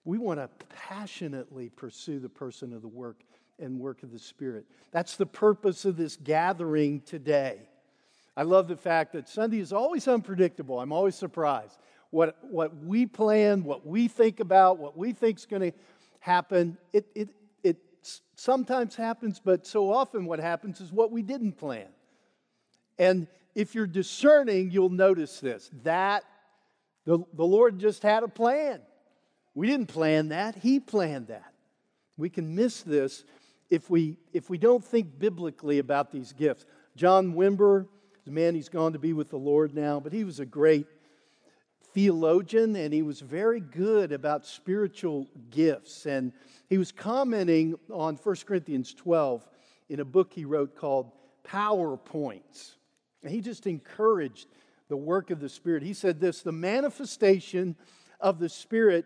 We 0.05 0.19
want 0.19 0.39
to 0.39 0.49
passionately 0.69 1.69
pursue 1.69 2.19
the 2.19 2.29
person 2.29 2.73
of 2.73 2.81
the 2.81 2.87
work 2.87 3.17
and 3.59 3.79
work 3.79 4.03
of 4.03 4.11
the 4.11 4.19
Spirit. 4.19 4.65
That's 4.91 5.15
the 5.15 5.25
purpose 5.25 5.83
of 5.83 5.97
this 5.97 6.15
gathering 6.15 7.01
today. 7.01 7.67
I 8.37 8.43
love 8.43 8.67
the 8.67 8.77
fact 8.77 9.13
that 9.13 9.27
Sunday 9.27 9.59
is 9.59 9.73
always 9.73 10.07
unpredictable. 10.07 10.79
I'm 10.79 10.91
always 10.91 11.15
surprised. 11.15 11.77
What, 12.11 12.37
what 12.43 12.75
we 12.83 13.05
plan, 13.05 13.63
what 13.63 13.85
we 13.85 14.07
think 14.07 14.39
about, 14.39 14.77
what 14.77 14.97
we 14.97 15.11
think 15.13 15.39
is 15.39 15.45
going 15.45 15.71
to 15.71 15.77
happen, 16.19 16.77
it, 16.93 17.07
it, 17.15 17.29
it 17.63 17.77
sometimes 18.35 18.95
happens, 18.95 19.41
but 19.43 19.65
so 19.65 19.91
often 19.91 20.25
what 20.25 20.39
happens 20.39 20.81
is 20.81 20.91
what 20.91 21.11
we 21.11 21.21
didn't 21.21 21.53
plan. 21.53 21.87
And 22.99 23.27
if 23.55 23.73
you're 23.73 23.87
discerning, 23.87 24.69
you'll 24.69 24.89
notice 24.89 25.39
this 25.39 25.71
that 25.83 26.23
the, 27.05 27.19
the 27.33 27.45
Lord 27.45 27.79
just 27.79 28.03
had 28.03 28.23
a 28.23 28.27
plan. 28.27 28.81
We 29.55 29.67
didn't 29.67 29.87
plan 29.87 30.29
that, 30.29 30.55
He 30.55 30.79
planned 30.79 31.27
that. 31.27 31.53
We 32.17 32.29
can 32.29 32.55
miss 32.55 32.81
this 32.81 33.23
if 33.69 33.89
we, 33.89 34.17
if 34.31 34.49
we 34.49 34.57
don't 34.57 34.83
think 34.83 35.17
biblically 35.17 35.79
about 35.79 36.11
these 36.11 36.31
gifts. 36.33 36.65
John 36.95 37.33
Wimber, 37.33 37.87
the 38.25 38.31
man, 38.31 38.55
he's 38.55 38.69
gone 38.69 38.93
to 38.93 38.99
be 38.99 39.13
with 39.13 39.29
the 39.29 39.37
Lord 39.37 39.73
now, 39.73 39.99
but 39.99 40.13
he 40.13 40.23
was 40.23 40.39
a 40.39 40.45
great 40.45 40.87
theologian 41.93 42.75
and 42.75 42.93
he 42.93 43.01
was 43.01 43.21
very 43.21 43.59
good 43.59 44.11
about 44.11 44.45
spiritual 44.45 45.27
gifts. 45.49 46.05
And 46.05 46.31
he 46.69 46.77
was 46.77 46.91
commenting 46.91 47.75
on 47.91 48.15
1 48.15 48.35
Corinthians 48.45 48.93
12 48.93 49.47
in 49.89 49.99
a 49.99 50.05
book 50.05 50.31
he 50.33 50.45
wrote 50.45 50.75
called 50.75 51.11
PowerPoints. 51.45 52.75
And 53.23 53.31
he 53.31 53.41
just 53.41 53.67
encouraged 53.67 54.47
the 54.87 54.97
work 54.97 55.31
of 55.31 55.39
the 55.39 55.49
Spirit. 55.49 55.83
He 55.83 55.93
said 55.93 56.19
this 56.19 56.41
the 56.41 56.51
manifestation 56.51 57.75
of 58.19 58.39
the 58.39 58.49
Spirit 58.49 59.05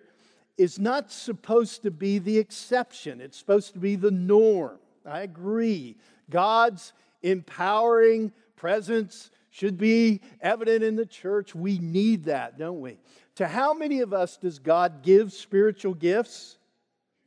is 0.59 0.77
not 0.77 1.09
supposed 1.09 1.83
to 1.83 1.89
be 1.89 2.19
the 2.19 2.37
exception, 2.37 3.21
it's 3.21 3.37
supposed 3.37 3.73
to 3.73 3.79
be 3.79 3.95
the 3.95 4.11
norm. 4.11 4.77
I 5.05 5.21
agree. 5.21 5.95
God's 6.29 6.91
empowering 7.23 8.33
presence 8.57 9.31
should 9.51 9.77
be 9.77 10.19
evident 10.41 10.83
in 10.83 10.97
the 10.97 11.05
church. 11.05 11.55
We 11.55 11.79
need 11.79 12.25
that, 12.25 12.59
don't 12.59 12.81
we? 12.81 12.97
To 13.35 13.47
how 13.47 13.73
many 13.73 14.01
of 14.01 14.11
us 14.11 14.35
does 14.35 14.59
God 14.59 15.01
give 15.01 15.31
spiritual 15.31 15.93
gifts? 15.93 16.57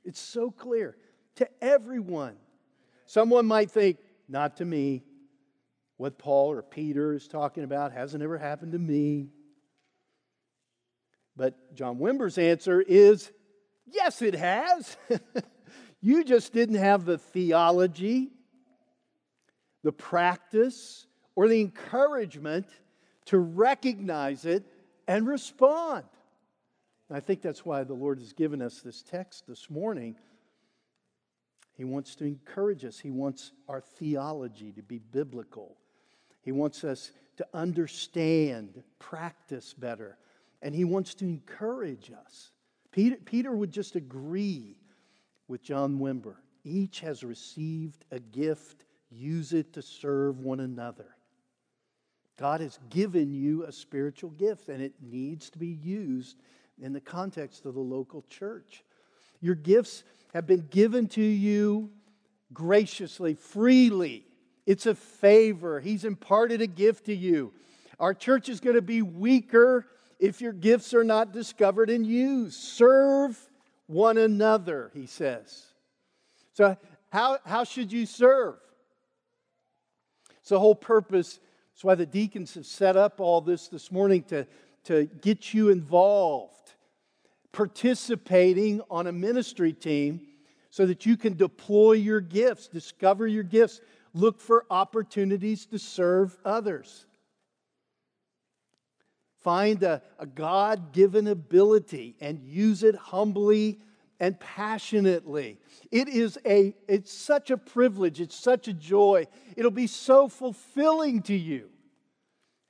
It's 0.05 0.21
so 0.21 0.51
clear. 0.51 0.97
To 1.37 1.49
everyone. 1.63 2.37
Someone 3.07 3.47
might 3.47 3.71
think, 3.71 3.97
not 4.29 4.59
to 4.59 4.67
me. 4.67 5.05
What 5.97 6.19
Paul 6.19 6.53
or 6.53 6.63
Peter 6.63 7.15
is 7.15 7.27
talking 7.29 7.65
about 7.65 7.93
hasn't 7.93 8.23
ever 8.23 8.37
happened 8.37 8.73
to 8.73 8.79
me. 8.79 9.29
But 11.37 11.75
John 11.75 11.99
Wimber's 11.99 12.39
answer 12.39 12.81
is 12.81 13.31
yes, 13.87 14.23
it 14.23 14.35
has. 14.35 14.97
you 16.01 16.25
just 16.25 16.53
didn't 16.53 16.77
have 16.77 17.05
the 17.05 17.19
theology, 17.19 18.31
the 19.83 19.93
practice, 19.93 21.07
or 21.35 21.49
the 21.49 21.61
encouragement 21.61 22.67
to 23.27 23.39
recognize 23.39 24.45
it 24.45 24.65
and 25.07 25.27
respond. 25.27 26.05
And 27.09 27.17
I 27.17 27.21
think 27.21 27.43
that's 27.43 27.65
why 27.65 27.85
the 27.85 27.95
Lord 27.95 28.19
has 28.19 28.33
given 28.33 28.63
us 28.63 28.81
this 28.81 29.03
text 29.03 29.47
this 29.47 29.71
morning. 29.71 30.17
He 31.75 31.85
wants 31.85 32.15
to 32.17 32.25
encourage 32.25 32.85
us, 32.85 32.99
He 32.99 33.11
wants 33.11 33.53
our 33.69 33.81
theology 33.81 34.73
to 34.73 34.83
be 34.83 34.99
biblical. 34.99 35.77
He 36.43 36.53
wants 36.53 36.85
us 36.85 37.13
to 37.37 37.47
understand, 37.55 38.83
practice 38.99 39.73
better, 39.73 40.19
and 40.63 40.75
He 40.75 40.85
wants 40.85 41.15
to 41.17 41.25
encourage 41.25 42.11
us. 42.11 42.53
Peter, 42.93 43.17
Peter 43.17 43.53
would 43.53 43.73
just 43.73 43.97
agree 43.97 44.77
with 45.49 45.63
John 45.63 45.99
Wimber. 45.99 46.37
Each 46.65 47.01
has 47.01 47.25
received 47.25 48.05
a 48.11 48.21
gift, 48.21 48.85
use 49.11 49.53
it 49.53 49.73
to 49.75 49.83
serve 49.83 50.39
one 50.39 50.61
another. 50.61 51.17
God 52.39 52.61
has 52.61 52.79
given 52.91 53.33
you 53.33 53.65
a 53.65 53.73
spiritual 53.73 54.31
gift, 54.31 54.69
and 54.69 54.83
it 54.83 54.95
needs 55.03 55.51
to 55.51 55.59
be 55.59 55.79
used 55.83 56.39
in 56.81 56.93
the 56.93 57.01
context 57.01 57.67
of 57.67 57.75
the 57.75 57.81
local 57.81 58.25
church. 58.29 58.85
Your 59.41 59.55
gifts 59.55 60.05
have 60.33 60.47
been 60.47 60.67
given 60.71 61.09
to 61.09 61.23
you 61.23 61.91
graciously, 62.53 63.35
freely. 63.35 64.25
It's 64.67 64.87
a 64.87 64.95
favor. 64.95 65.81
He's 65.81 66.05
imparted 66.05 66.61
a 66.61 66.67
gift 66.67 67.07
to 67.07 67.15
you. 67.15 67.53
Our 67.99 68.15
church 68.15 68.49
is 68.49 68.61
going 68.61 68.77
to 68.77 68.83
be 68.83 69.03
weaker 69.03 69.87
if 70.23 70.41
your 70.41 70.53
gifts 70.53 70.95
are 70.95 71.03
not 71.03 71.33
discovered 71.33 71.91
and 71.91 72.07
used. 72.07 72.55
Serve 72.55 73.37
one 73.89 74.17
another, 74.17 74.93
he 74.95 75.07
says. 75.07 75.67
So, 76.53 76.77
how, 77.11 77.39
how 77.45 77.65
should 77.65 77.91
you 77.93 78.07
serve? 78.07 78.55
It's 80.39 80.51
the 80.51 80.61
whole 80.61 80.77
purpose. 80.77 81.41
That's 81.75 81.83
why 81.83 81.97
the 81.97 82.07
deacons 82.07 82.55
have 82.55 82.67
set 82.67 82.97
up 82.97 83.21
all 83.21 83.41
this 83.41 83.67
this 83.67 83.91
morning 83.91 84.23
to, 84.25 84.47
to 84.85 85.07
get 85.23 85.53
you 85.53 85.71
involved, 85.71 86.73
participating 87.51 88.81
on 88.89 89.09
a 89.09 89.13
ministry 89.13 89.73
team 89.73 90.21
so 90.71 90.87
that 90.87 91.05
you 91.05 91.17
can 91.17 91.37
deploy 91.37 91.95
your 91.95 92.21
gifts, 92.21 92.69
discover 92.69 93.27
your 93.27 93.43
gifts, 93.43 93.81
look 94.15 94.41
for 94.41 94.67
opportunities 94.71 95.67
to 95.67 95.81
serve 95.81 96.39
others. 96.45 97.07
Find 99.43 99.83
a, 99.83 100.03
a 100.19 100.27
God 100.27 100.93
given 100.93 101.27
ability 101.27 102.17
and 102.21 102.41
use 102.43 102.83
it 102.83 102.95
humbly 102.95 103.81
and 104.21 104.39
passionately. 104.39 105.59
It 105.91 106.09
is 106.09 106.39
a, 106.47 106.75
it's 106.87 107.13
such 107.13 107.51
a 107.51 107.57
privilege, 107.57 108.21
it's 108.21 108.37
such 108.37 108.69
a 108.69 108.73
joy. 108.73 109.27
It'll 109.57 109.71
be 109.73 109.89
so 109.89 110.29
fulfilling 110.29 111.23
to 111.23 111.35
you 111.35 111.71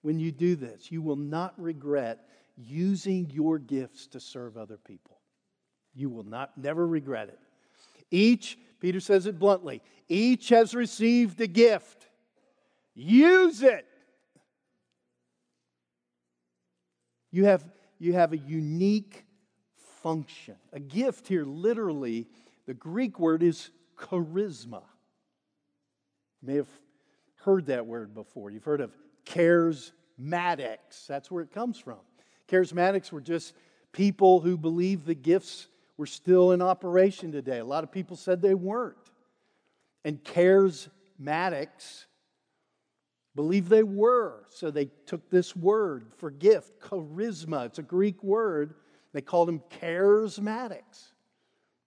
when 0.01 0.19
you 0.19 0.33
do 0.33 0.57
this. 0.57 0.91
You 0.91 1.03
will 1.03 1.17
not 1.17 1.53
regret 1.59 2.27
using 2.57 3.29
your 3.31 3.59
gifts 3.59 4.07
to 4.09 4.21
serve 4.21 4.57
other 4.57 4.79
people. 4.79 5.19
You 5.95 6.09
will 6.09 6.25
not 6.25 6.57
never 6.57 6.87
regret 6.87 7.29
it. 7.29 7.39
Each, 8.11 8.59
Peter 8.81 9.01
says 9.01 9.27
it 9.27 9.39
bluntly, 9.39 9.83
each 10.09 10.49
has 10.49 10.75
received 10.75 11.41
a 11.41 11.47
gift. 11.47 12.09
Use 12.95 13.63
it. 13.63 13.87
You 17.33 17.47
have, 17.47 17.65
you 17.99 18.13
have 18.13 18.33
a 18.33 18.39
unique 18.39 19.25
function. 20.03 20.55
A 20.73 20.79
gift 20.79 21.27
here, 21.27 21.45
literally, 21.45 22.29
the 22.67 22.75
Greek 22.75 23.19
word 23.19 23.43
is 23.43 23.71
charisma. 23.99 24.83
You 26.43 26.49
may 26.49 26.57
have 26.57 26.69
heard 27.37 27.67
that 27.67 27.87
word 27.87 28.15
before. 28.15 28.51
You've 28.51 28.65
heard 28.65 28.83
of 28.83 28.95
charismatics. 29.27 31.07
That's 31.09 31.31
where 31.31 31.43
it 31.43 31.53
comes 31.53 31.79
from. 31.79 31.99
Charismatics 32.49 33.11
were 33.11 33.21
just 33.21 33.55
people 33.93 34.41
who 34.41 34.57
believed 34.57 35.07
the 35.07 35.15
gifts 35.15 35.69
were 35.97 36.07
still 36.07 36.53
in 36.53 36.61
operation 36.61 37.33
today. 37.33 37.59
A 37.59 37.65
lot 37.65 37.85
of 37.85 37.91
people 37.91 38.17
said 38.17 38.43
they 38.43 38.55
weren't. 38.55 38.97
And 40.05 40.23
charismatics 40.23 42.07
believe 43.35 43.69
they 43.69 43.83
were. 43.83 44.45
So 44.51 44.71
they 44.71 44.91
took 45.07 45.31
this 45.31 45.57
word 45.57 46.13
for 46.17 46.31
gift, 46.31 46.81
charisma. 46.81 47.67
It's 47.67 47.79
a 47.79 47.83
Greek 47.83 48.23
word. 48.23 48.75
They 49.13 49.21
called 49.21 49.49
them 49.49 49.63
charismatics. 49.81 51.13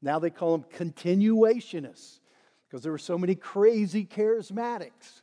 Now 0.01 0.19
they 0.19 0.29
call 0.29 0.57
them 0.57 0.65
continuationists 0.75 2.19
because 2.67 2.83
there 2.83 2.91
were 2.91 2.97
so 2.97 3.17
many 3.17 3.35
crazy 3.35 4.05
charismatics. 4.05 5.21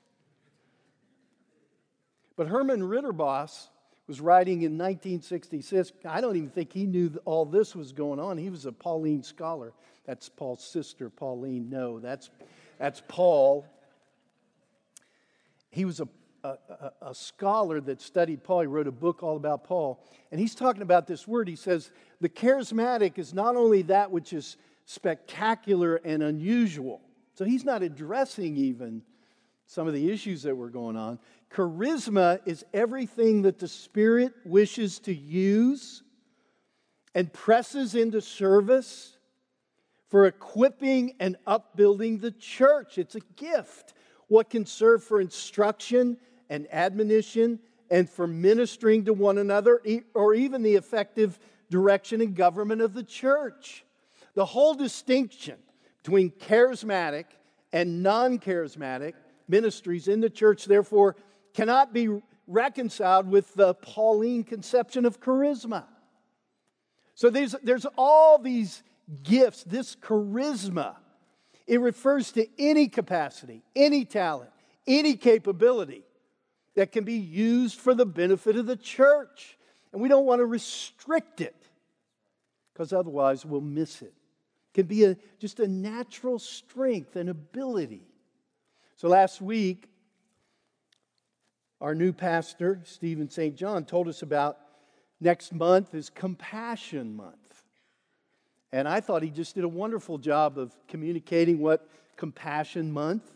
But 2.36 2.48
Herman 2.48 2.80
Ridderbos 2.80 3.68
was 4.06 4.20
writing 4.20 4.62
in 4.62 4.72
1966. 4.72 5.92
I 6.04 6.20
don't 6.20 6.36
even 6.36 6.50
think 6.50 6.72
he 6.72 6.86
knew 6.86 7.12
all 7.24 7.44
this 7.44 7.76
was 7.76 7.92
going 7.92 8.18
on. 8.18 8.38
He 8.38 8.50
was 8.50 8.66
a 8.66 8.72
Pauline 8.72 9.22
scholar. 9.22 9.72
That's 10.06 10.28
Paul's 10.28 10.64
sister, 10.64 11.08
Pauline. 11.10 11.68
No, 11.70 12.00
that's, 12.00 12.30
that's 12.78 13.02
Paul 13.06 13.64
he 15.72 15.86
was 15.86 16.00
a, 16.00 16.08
a, 16.44 16.56
a, 17.00 17.14
scholar 17.14 17.80
that 17.80 18.00
studied 18.00 18.44
Paul. 18.44 18.60
He 18.60 18.66
wrote 18.66 18.86
a 18.86 18.92
book 18.92 19.22
all 19.22 19.36
about 19.36 19.64
Paul. 19.64 20.04
And 20.30 20.38
he's 20.38 20.54
talking 20.54 20.82
about 20.82 21.06
this 21.06 21.26
word. 21.26 21.48
He 21.48 21.56
says, 21.56 21.90
The 22.20 22.28
charismatic 22.28 23.18
is 23.18 23.32
not 23.32 23.56
only 23.56 23.82
that 23.82 24.10
which 24.10 24.34
is 24.34 24.58
spectacular 24.84 25.96
and 25.96 26.22
unusual. 26.22 27.00
So 27.34 27.46
he's 27.46 27.64
not 27.64 27.82
addressing 27.82 28.56
even 28.56 29.02
some 29.66 29.88
of 29.88 29.94
the 29.94 30.10
issues 30.10 30.42
that 30.42 30.54
were 30.54 30.68
going 30.68 30.96
on. 30.96 31.18
Charisma 31.50 32.40
is 32.44 32.64
everything 32.74 33.42
that 33.42 33.58
the 33.58 33.68
Spirit 33.68 34.34
wishes 34.44 34.98
to 35.00 35.14
use 35.14 36.02
and 37.14 37.32
presses 37.32 37.94
into 37.94 38.20
service 38.20 39.16
for 40.08 40.26
equipping 40.26 41.14
and 41.18 41.36
upbuilding 41.46 42.18
the 42.18 42.30
church. 42.30 42.98
It's 42.98 43.14
a 43.14 43.20
gift 43.36 43.94
what 44.32 44.48
can 44.48 44.64
serve 44.64 45.04
for 45.04 45.20
instruction 45.20 46.16
and 46.48 46.66
admonition 46.72 47.58
and 47.90 48.08
for 48.08 48.26
ministering 48.26 49.04
to 49.04 49.12
one 49.12 49.36
another, 49.36 49.82
or 50.14 50.32
even 50.32 50.62
the 50.62 50.74
effective 50.74 51.38
direction 51.68 52.22
and 52.22 52.34
government 52.34 52.80
of 52.80 52.94
the 52.94 53.02
church. 53.02 53.84
The 54.32 54.46
whole 54.46 54.72
distinction 54.72 55.56
between 56.02 56.30
charismatic 56.30 57.26
and 57.74 58.02
non 58.02 58.38
charismatic 58.38 59.12
ministries 59.48 60.08
in 60.08 60.20
the 60.20 60.30
church, 60.30 60.64
therefore, 60.64 61.14
cannot 61.52 61.92
be 61.92 62.08
reconciled 62.46 63.28
with 63.28 63.52
the 63.52 63.74
Pauline 63.74 64.44
conception 64.44 65.04
of 65.04 65.20
charisma. 65.20 65.84
So 67.14 67.28
there's, 67.28 67.54
there's 67.62 67.86
all 67.98 68.38
these 68.38 68.82
gifts, 69.22 69.62
this 69.64 69.94
charisma. 69.94 70.96
It 71.72 71.80
refers 71.80 72.32
to 72.32 72.46
any 72.58 72.86
capacity, 72.86 73.62
any 73.74 74.04
talent, 74.04 74.50
any 74.86 75.16
capability 75.16 76.02
that 76.74 76.92
can 76.92 77.04
be 77.04 77.14
used 77.14 77.80
for 77.80 77.94
the 77.94 78.04
benefit 78.04 78.56
of 78.56 78.66
the 78.66 78.76
church. 78.76 79.56
And 79.90 80.02
we 80.02 80.10
don't 80.10 80.26
want 80.26 80.40
to 80.40 80.44
restrict 80.44 81.40
it 81.40 81.56
because 82.74 82.92
otherwise 82.92 83.46
we'll 83.46 83.62
miss 83.62 84.02
it. 84.02 84.12
It 84.12 84.74
can 84.74 84.86
be 84.86 85.04
a, 85.04 85.16
just 85.38 85.60
a 85.60 85.66
natural 85.66 86.38
strength 86.38 87.16
and 87.16 87.30
ability. 87.30 88.04
So 88.96 89.08
last 89.08 89.40
week, 89.40 89.88
our 91.80 91.94
new 91.94 92.12
pastor, 92.12 92.82
Stephen 92.84 93.30
St. 93.30 93.56
John, 93.56 93.86
told 93.86 94.08
us 94.08 94.20
about 94.20 94.58
next 95.22 95.54
month 95.54 95.94
is 95.94 96.10
Compassion 96.10 97.16
Month. 97.16 97.41
And 98.72 98.88
I 98.88 99.00
thought 99.00 99.22
he 99.22 99.30
just 99.30 99.54
did 99.54 99.64
a 99.64 99.68
wonderful 99.68 100.16
job 100.16 100.56
of 100.56 100.74
communicating 100.88 101.58
what 101.58 101.86
Compassion 102.16 102.90
Month 102.90 103.30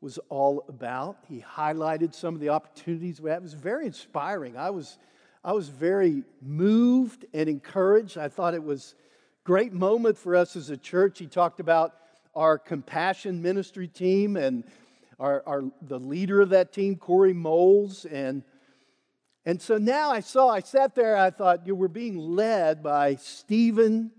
was 0.00 0.18
all 0.28 0.64
about. 0.68 1.16
He 1.28 1.40
highlighted 1.40 2.14
some 2.14 2.34
of 2.34 2.40
the 2.40 2.50
opportunities 2.50 3.20
we 3.20 3.30
had. 3.30 3.38
It 3.38 3.42
was 3.42 3.54
very 3.54 3.86
inspiring. 3.86 4.56
I 4.56 4.70
was, 4.70 4.98
I 5.44 5.52
was 5.52 5.68
very 5.68 6.22
moved 6.40 7.24
and 7.34 7.48
encouraged. 7.48 8.16
I 8.16 8.28
thought 8.28 8.54
it 8.54 8.62
was 8.62 8.94
a 9.44 9.46
great 9.46 9.72
moment 9.72 10.16
for 10.16 10.36
us 10.36 10.54
as 10.54 10.70
a 10.70 10.76
church. 10.76 11.18
He 11.18 11.26
talked 11.26 11.58
about 11.58 11.94
our 12.34 12.56
compassion 12.56 13.42
ministry 13.42 13.88
team 13.88 14.36
and 14.36 14.62
our, 15.18 15.42
our 15.46 15.64
the 15.82 15.98
leader 15.98 16.40
of 16.40 16.50
that 16.50 16.72
team, 16.72 16.96
Corey 16.96 17.32
Moles, 17.34 18.04
and 18.04 18.42
and 19.44 19.60
so 19.60 19.76
now 19.76 20.10
I 20.10 20.20
saw, 20.20 20.48
I 20.48 20.60
sat 20.60 20.94
there, 20.94 21.16
I 21.16 21.30
thought, 21.30 21.66
you 21.66 21.74
were 21.74 21.88
being 21.88 22.16
led 22.16 22.80
by 22.80 23.16
Stephen 23.16 24.12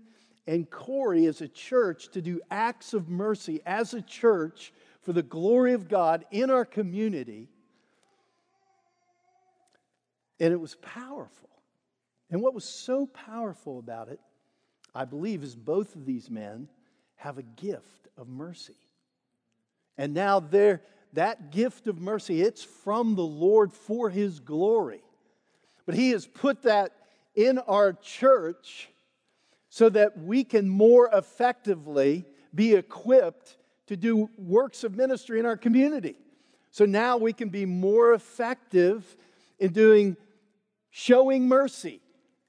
and 0.46 0.68
Corey 0.70 1.26
as 1.26 1.40
a 1.40 1.48
church 1.48 2.10
to 2.12 2.20
do 2.20 2.40
acts 2.50 2.92
of 2.94 3.08
mercy 3.08 3.60
as 3.64 3.94
a 3.94 4.02
church 4.02 4.72
for 5.02 5.12
the 5.12 5.22
glory 5.22 5.72
of 5.72 5.88
God 5.88 6.24
in 6.30 6.50
our 6.50 6.64
community. 6.64 7.48
And 10.40 10.52
it 10.52 10.60
was 10.60 10.74
powerful. 10.76 11.48
And 12.30 12.42
what 12.42 12.54
was 12.54 12.64
so 12.64 13.06
powerful 13.06 13.78
about 13.78 14.08
it, 14.08 14.20
I 14.94 15.04
believe, 15.04 15.42
is 15.42 15.54
both 15.54 15.94
of 15.94 16.04
these 16.04 16.30
men 16.30 16.68
have 17.16 17.38
a 17.38 17.42
gift 17.42 18.08
of 18.16 18.28
mercy. 18.28 18.74
And 19.96 20.12
now 20.12 20.40
there, 20.40 20.82
that 21.12 21.52
gift 21.52 21.86
of 21.86 22.00
mercy, 22.00 22.42
it's 22.42 22.64
from 22.64 23.14
the 23.14 23.22
Lord 23.22 23.72
for 23.72 24.10
his 24.10 24.40
glory. 24.40 25.02
But 25.86 25.94
he 25.94 26.10
has 26.10 26.26
put 26.26 26.62
that 26.62 26.92
in 27.34 27.58
our 27.58 27.92
church 27.92 28.88
so 29.74 29.88
that 29.88 30.16
we 30.16 30.44
can 30.44 30.68
more 30.68 31.10
effectively 31.12 32.24
be 32.54 32.74
equipped 32.74 33.56
to 33.88 33.96
do 33.96 34.30
works 34.38 34.84
of 34.84 34.94
ministry 34.94 35.40
in 35.40 35.46
our 35.46 35.56
community. 35.56 36.14
So 36.70 36.84
now 36.84 37.16
we 37.16 37.32
can 37.32 37.48
be 37.48 37.66
more 37.66 38.12
effective 38.12 39.16
in 39.58 39.72
doing 39.72 40.16
showing 40.90 41.48
mercy, 41.48 42.00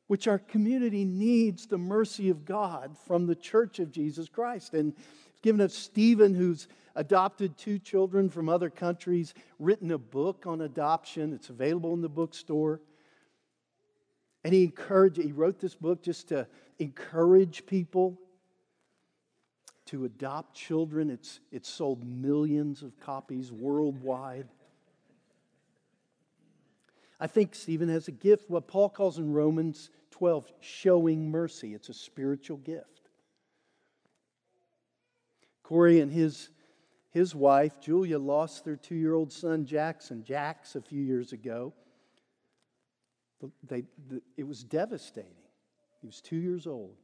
which 0.06 0.28
our 0.28 0.38
community 0.38 1.04
needs 1.04 1.66
the 1.66 1.80
mercy 1.80 2.30
of 2.30 2.46
God 2.46 2.96
from 3.08 3.26
the 3.26 3.34
church 3.34 3.80
of 3.80 3.92
Jesus 3.92 4.30
Christ. 4.30 4.76
And 4.76 4.94
given 5.42 5.62
us 5.62 5.74
Stephen, 5.74 6.36
who's 6.36 6.68
adopted 6.94 7.58
two 7.58 7.80
children 7.80 8.30
from 8.30 8.50
other 8.50 8.70
countries, 8.70 9.34
written 9.58 9.90
a 9.90 9.98
book 9.98 10.46
on 10.46 10.62
adoption. 10.62 11.34
It's 11.34 11.50
available 11.50 11.96
in 11.96 12.04
the 12.04 12.08
bookstore. 12.08 12.82
And 14.44 14.54
he 14.54 14.66
encouraged, 14.66 15.18
he 15.18 15.32
wrote 15.32 15.60
this 15.60 15.74
book 15.74 16.04
just 16.04 16.28
to 16.28 16.46
encourage 16.80 17.66
people 17.66 18.20
to 19.88 20.06
adopt 20.06 20.56
children. 20.56 21.10
It's, 21.10 21.40
it's 21.52 21.70
sold 21.70 22.06
millions 22.06 22.82
of 22.82 23.00
copies 23.00 23.52
worldwide. 23.52 24.48
I 27.20 27.28
think 27.28 27.56
Stephen 27.56 27.90
has 27.90 28.08
a 28.08 28.12
gift, 28.12 28.50
what 28.50 28.68
Paul 28.68 28.90
calls 28.90 29.20
in 29.20 29.32
Romans 29.32 29.90
12, 30.12 30.52
showing 30.60 31.32
mercy. 31.32 31.74
It's 31.74 31.90
a 31.90 31.94
spiritual 31.94 32.58
gift. 32.58 33.10
Corey 35.64 36.00
and 36.00 36.12
his, 36.12 36.50
his 37.12 37.34
wife, 37.34 37.80
Julia, 37.80 38.20
lost 38.20 38.66
their 38.66 38.76
two 38.76 38.96
year 38.96 39.14
old 39.14 39.32
son, 39.32 39.66
Jackson, 39.66 40.24
Jax, 40.24 40.76
a 40.76 40.82
few 40.82 41.02
years 41.02 41.32
ago. 41.32 41.74
They, 43.64 43.84
the, 44.10 44.22
it 44.38 44.48
was 44.48 44.64
devastating. 44.64 45.32
He 46.06 46.08
was 46.08 46.22
two 46.22 46.36
years 46.36 46.68
old. 46.68 46.98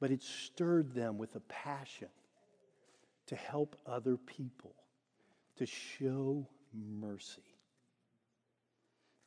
But 0.00 0.10
it 0.10 0.20
stirred 0.20 0.96
them 0.96 1.16
with 1.16 1.36
a 1.36 1.40
passion 1.42 2.08
to 3.26 3.36
help 3.36 3.76
other 3.86 4.16
people, 4.16 4.74
to 5.58 5.64
show 5.64 6.48
mercy. 6.74 7.54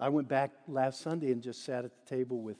I 0.01 0.09
went 0.09 0.27
back 0.27 0.51
last 0.67 0.99
Sunday 0.99 1.31
and 1.31 1.41
just 1.41 1.63
sat 1.63 1.85
at 1.85 1.91
the 1.95 2.13
table 2.13 2.41
with, 2.41 2.57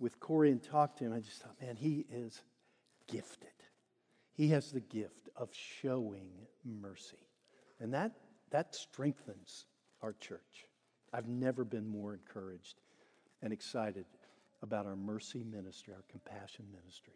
with 0.00 0.18
Corey 0.18 0.50
and 0.50 0.60
talked 0.60 0.98
to 0.98 1.04
him. 1.04 1.12
I 1.12 1.20
just 1.20 1.42
thought, 1.42 1.54
man, 1.62 1.76
he 1.76 2.04
is 2.10 2.42
gifted. 3.06 3.50
He 4.32 4.48
has 4.48 4.72
the 4.72 4.80
gift 4.80 5.28
of 5.36 5.50
showing 5.52 6.32
mercy. 6.64 7.28
And 7.78 7.94
that, 7.94 8.16
that 8.50 8.74
strengthens 8.74 9.66
our 10.02 10.14
church. 10.14 10.66
I've 11.12 11.28
never 11.28 11.62
been 11.62 11.86
more 11.86 12.14
encouraged 12.14 12.80
and 13.42 13.52
excited 13.52 14.04
about 14.62 14.86
our 14.86 14.96
mercy 14.96 15.44
ministry, 15.44 15.94
our 15.94 16.04
compassion 16.10 16.66
ministry. 16.72 17.14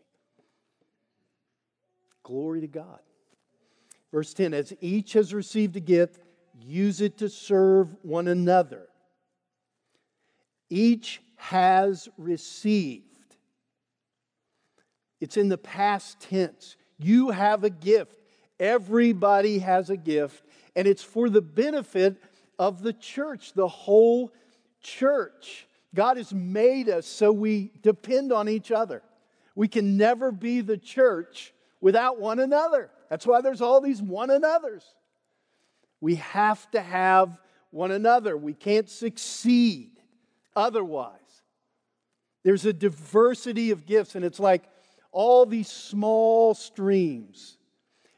Glory 2.23 2.61
to 2.61 2.69
God. 2.69 3.01
Verse 4.13 4.33
10 4.35 4.55
As 4.55 4.73
each 4.81 5.15
has 5.15 5.35
received 5.35 5.77
a 5.77 5.81
gift, 5.81 6.21
use 6.61 7.01
it 7.01 7.19
to 7.19 7.29
serve 7.29 7.95
one 8.03 8.29
another. 8.29 8.89
Each 10.71 11.21
has 11.37 12.09
received. 12.17 13.07
It's 15.21 15.37
in 15.37 15.49
the 15.49 15.59
past 15.59 16.21
tense. 16.21 16.77
You 16.99 17.31
have 17.31 17.65
a 17.65 17.71
gift. 17.71 18.17
Everybody 18.59 19.59
has 19.59 19.91
a 19.91 19.97
gift, 19.97 20.45
and 20.77 20.87
it's 20.87 21.03
for 21.03 21.29
the 21.29 21.43
benefit 21.43 22.17
of 22.59 22.83
the 22.83 22.93
church, 22.93 23.55
the 23.55 23.67
whole 23.67 24.33
church. 24.81 25.67
God 25.95 26.17
has 26.17 26.33
made 26.33 26.89
us 26.89 27.07
so 27.07 27.33
we 27.33 27.73
depend 27.83 28.33
on 28.33 28.49
each 28.49 28.71
other. 28.71 29.03
We 29.55 29.69
can 29.69 29.97
never 29.97 30.33
be 30.33 30.61
the 30.61 30.79
church 30.79 31.53
without 31.81 32.19
one 32.19 32.39
another. 32.39 32.91
That's 33.11 33.27
why 33.27 33.43
there's 33.43 33.61
all 33.61 33.81
these 33.81 34.01
one 34.01 34.31
another's. 34.31 34.85
We 36.01 36.15
have 36.17 36.71
to 36.71 36.81
have 36.81 37.39
one 37.71 37.91
another. 37.91 38.37
We 38.37 38.55
can't 38.55 38.89
succeed 38.89 39.91
otherwise. 40.57 41.19
There's 42.43 42.65
a 42.65 42.73
diversity 42.73 43.71
of 43.71 43.87
gifts, 43.87 44.15
and 44.15 44.25
it's 44.25 44.41
like 44.41 44.65
all 45.13 45.47
these 45.47 45.69
small 45.69 46.55
streams. 46.55 47.59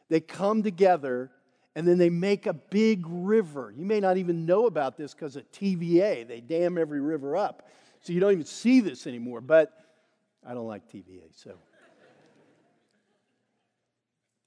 They 0.08 0.20
come 0.20 0.62
together 0.62 1.30
and 1.74 1.86
then 1.86 1.98
they 1.98 2.10
make 2.10 2.46
a 2.46 2.52
big 2.52 3.04
river. 3.08 3.72
You 3.76 3.84
may 3.84 4.00
not 4.00 4.16
even 4.16 4.46
know 4.46 4.66
about 4.66 4.96
this 4.96 5.12
because 5.12 5.36
of 5.36 5.50
TVA. 5.50 6.26
They 6.26 6.40
dam 6.40 6.78
every 6.78 7.00
river 7.00 7.36
up. 7.36 7.68
So 8.00 8.12
you 8.12 8.20
don't 8.20 8.32
even 8.32 8.44
see 8.44 8.80
this 8.80 9.06
anymore. 9.06 9.40
But 9.40 9.72
I 10.46 10.54
don't 10.54 10.66
like 10.66 10.88
TVA, 10.88 11.22
so. 11.32 11.54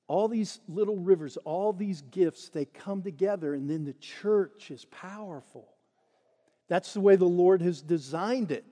all 0.07 0.27
these 0.27 0.59
little 0.69 0.97
rivers, 0.97 1.37
all 1.37 1.73
these 1.73 2.01
gifts, 2.01 2.49
they 2.49 2.65
come 2.65 3.01
together, 3.01 3.53
and 3.53 3.69
then 3.69 3.83
the 3.83 3.93
church 3.93 4.71
is 4.71 4.85
powerful. 4.85 5.67
That's 6.69 6.93
the 6.93 7.01
way 7.01 7.15
the 7.15 7.25
Lord 7.25 7.61
has 7.61 7.81
designed 7.81 8.51
it. 8.51 8.65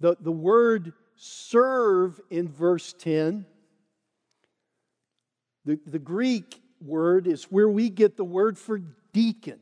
The, 0.00 0.16
the 0.20 0.32
word 0.32 0.92
serve 1.16 2.20
in 2.28 2.48
verse 2.48 2.92
10 2.92 3.46
the, 5.64 5.78
the 5.86 5.98
Greek 5.98 6.60
word 6.80 7.26
is 7.26 7.44
where 7.44 7.68
we 7.68 7.88
get 7.88 8.16
the 8.16 8.24
word 8.24 8.58
for 8.58 8.80
deacon. 9.12 9.58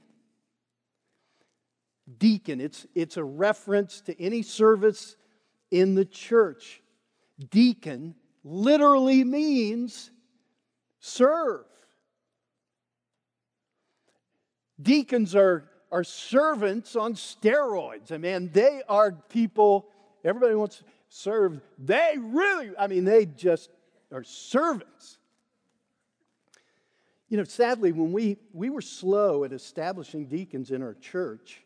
Deacon, 2.19 2.61
it's, 2.61 2.87
it's 2.95 3.17
a 3.17 3.25
reference 3.25 4.01
to 4.03 4.21
any 4.21 4.43
service 4.43 5.17
in 5.71 5.95
the 5.95 6.05
church. 6.05 6.83
Deacon 7.51 8.15
literally 8.45 9.25
means 9.25 10.11
serve. 11.01 11.65
Deacons 14.81 15.37
are, 15.37 15.69
are 15.93 16.05
servants 16.05 16.97
on 16.97 17.15
steroids. 17.15 18.11
I 18.11 18.19
mean, 18.19 18.51
they 18.53 18.83
are 18.89 19.13
people, 19.13 19.87
everybody 20.25 20.57
wants 20.57 20.79
to 20.79 20.85
serve. 21.09 21.61
They 21.79 22.17
really, 22.19 22.73
I 22.77 22.89
mean, 22.89 23.05
they 23.05 23.27
just 23.27 23.71
are 24.11 24.25
servants. 24.25 25.19
You 27.33 27.39
know, 27.39 27.45
sadly, 27.45 27.93
when 27.93 28.13
we, 28.13 28.37
we 28.53 28.69
were 28.69 28.83
slow 28.83 29.45
at 29.45 29.55
establishing 29.55 30.27
deacons 30.27 30.71
in 30.71 30.83
our 30.83 30.93
church, 30.93 31.63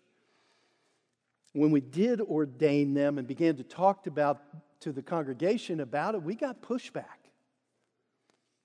when 1.54 1.72
we 1.72 1.80
did 1.80 2.20
ordain 2.20 2.94
them 2.94 3.18
and 3.18 3.26
began 3.26 3.56
to 3.56 3.64
talk 3.64 4.06
about 4.06 4.40
to 4.82 4.92
the 4.92 5.02
congregation 5.02 5.80
about 5.80 6.14
it, 6.14 6.22
we 6.22 6.36
got 6.36 6.62
pushback. 6.62 7.32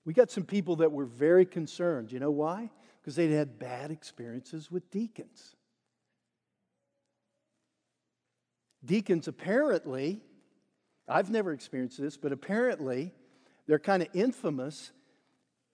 We 0.04 0.14
got 0.14 0.30
some 0.30 0.44
people 0.44 0.76
that 0.76 0.92
were 0.92 1.04
very 1.04 1.44
concerned. 1.44 2.12
You 2.12 2.20
know 2.20 2.30
why? 2.30 2.70
Because 3.00 3.16
they'd 3.16 3.32
had 3.32 3.58
bad 3.58 3.90
experiences 3.90 4.70
with 4.70 4.88
deacons. 4.92 5.56
Deacons 8.84 9.26
apparently, 9.26 10.20
I've 11.08 11.30
never 11.30 11.52
experienced 11.52 12.00
this, 12.00 12.16
but 12.16 12.30
apparently 12.30 13.12
they're 13.66 13.80
kind 13.80 14.04
of 14.04 14.08
infamous 14.14 14.92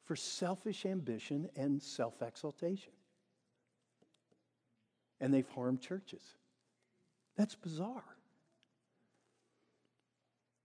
for 0.08 0.16
selfish 0.16 0.86
ambition 0.86 1.50
and 1.54 1.82
self 1.82 2.22
exaltation. 2.22 2.92
And 5.20 5.34
they've 5.34 5.48
harmed 5.50 5.82
churches. 5.82 6.22
That's 7.36 7.54
bizarre. 7.54 8.16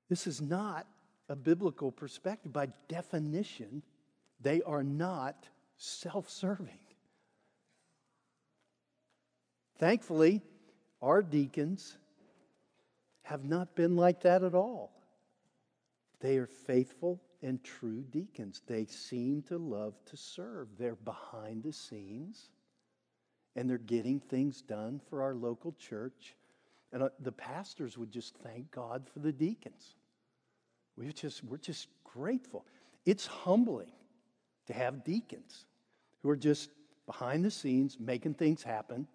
This 0.10 0.28
is 0.28 0.42
not 0.42 0.88
a 1.28 1.36
biblical 1.36 1.92
perspective. 1.92 2.54
By 2.54 2.70
definition, 2.88 3.84
they 4.40 4.62
are 4.62 4.84
not 4.84 5.46
self 5.76 6.30
serving. 6.30 6.80
Thankfully, 9.78 10.42
our 11.02 11.22
deacons 11.22 11.98
have 13.24 13.44
not 13.44 13.76
been 13.76 13.98
like 13.98 14.22
that 14.22 14.42
at 14.42 14.56
all. 14.56 14.94
They 16.22 16.38
are 16.38 16.48
faithful 16.48 17.20
and 17.44 17.64
true 17.64 18.04
deacons. 18.10 18.62
They 18.66 18.86
seem 18.86 19.44
to 19.44 19.58
love 19.58 19.94
to 20.06 20.18
serve. 20.18 20.70
They're 20.80 20.96
behind 20.96 21.64
the 21.64 21.74
scenes 21.74 22.50
and 23.56 23.70
they're 23.70 23.78
getting 23.78 24.20
things 24.20 24.62
done 24.62 25.00
for 25.10 25.22
our 25.22 25.36
local 25.36 25.74
church. 25.74 26.36
And 26.92 27.04
uh, 27.04 27.10
the 27.20 27.32
pastors 27.32 27.98
would 27.98 28.12
just 28.12 28.36
thank 28.44 28.72
God 28.72 29.04
for 29.14 29.20
the 29.20 29.32
deacons. 29.32 29.96
We 30.98 31.12
just, 31.12 31.44
we're 31.44 31.58
just 31.58 31.88
grateful. 32.04 32.66
It's 33.06 33.26
humbling 33.26 33.92
to 34.68 34.74
have 34.74 35.04
deacons 35.04 35.66
who 36.22 36.30
are 36.30 36.36
just 36.36 36.70
behind 37.06 37.44
the 37.44 37.52
scenes 37.52 37.98
making 38.00 38.36
things 38.36 38.64
happen. 38.64 39.08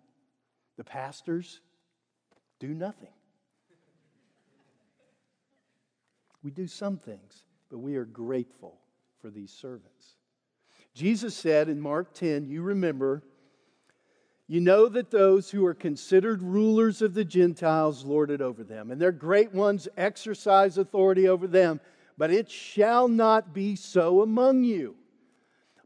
The 0.76 0.84
pastors 0.84 1.60
do 2.60 2.68
nothing. 2.68 3.10
We 6.42 6.50
do 6.50 6.66
some 6.66 6.98
things, 6.98 7.42
but 7.70 7.78
we 7.78 7.96
are 7.96 8.04
grateful 8.04 8.78
for 9.20 9.30
these 9.30 9.50
servants. 9.50 10.14
Jesus 10.94 11.34
said 11.34 11.68
in 11.68 11.80
Mark 11.80 12.14
10, 12.14 12.46
you 12.46 12.62
remember, 12.62 13.22
you 14.46 14.60
know 14.60 14.88
that 14.88 15.10
those 15.10 15.50
who 15.50 15.64
are 15.66 15.74
considered 15.74 16.42
rulers 16.42 17.02
of 17.02 17.12
the 17.14 17.24
Gentiles 17.24 18.04
lord 18.04 18.30
it 18.30 18.40
over 18.40 18.64
them, 18.64 18.90
and 18.90 19.00
their 19.00 19.12
great 19.12 19.52
ones 19.52 19.88
exercise 19.96 20.78
authority 20.78 21.28
over 21.28 21.46
them. 21.46 21.80
But 22.16 22.32
it 22.32 22.50
shall 22.50 23.06
not 23.06 23.54
be 23.54 23.76
so 23.76 24.22
among 24.22 24.64
you. 24.64 24.96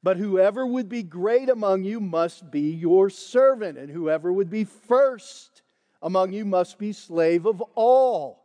But 0.02 0.16
whoever 0.16 0.66
would 0.66 0.88
be 0.88 1.02
great 1.02 1.48
among 1.48 1.84
you 1.84 2.00
must 2.00 2.50
be 2.50 2.70
your 2.70 3.10
servant, 3.10 3.78
and 3.78 3.90
whoever 3.90 4.32
would 4.32 4.48
be 4.48 4.64
first 4.64 5.62
among 6.00 6.32
you 6.32 6.44
must 6.44 6.78
be 6.78 6.92
slave 6.92 7.46
of 7.46 7.60
all. 7.74 8.41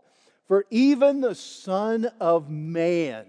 For 0.48 0.66
even 0.70 1.20
the 1.20 1.36
Son 1.36 2.10
of 2.22 2.50
Man, 2.50 3.26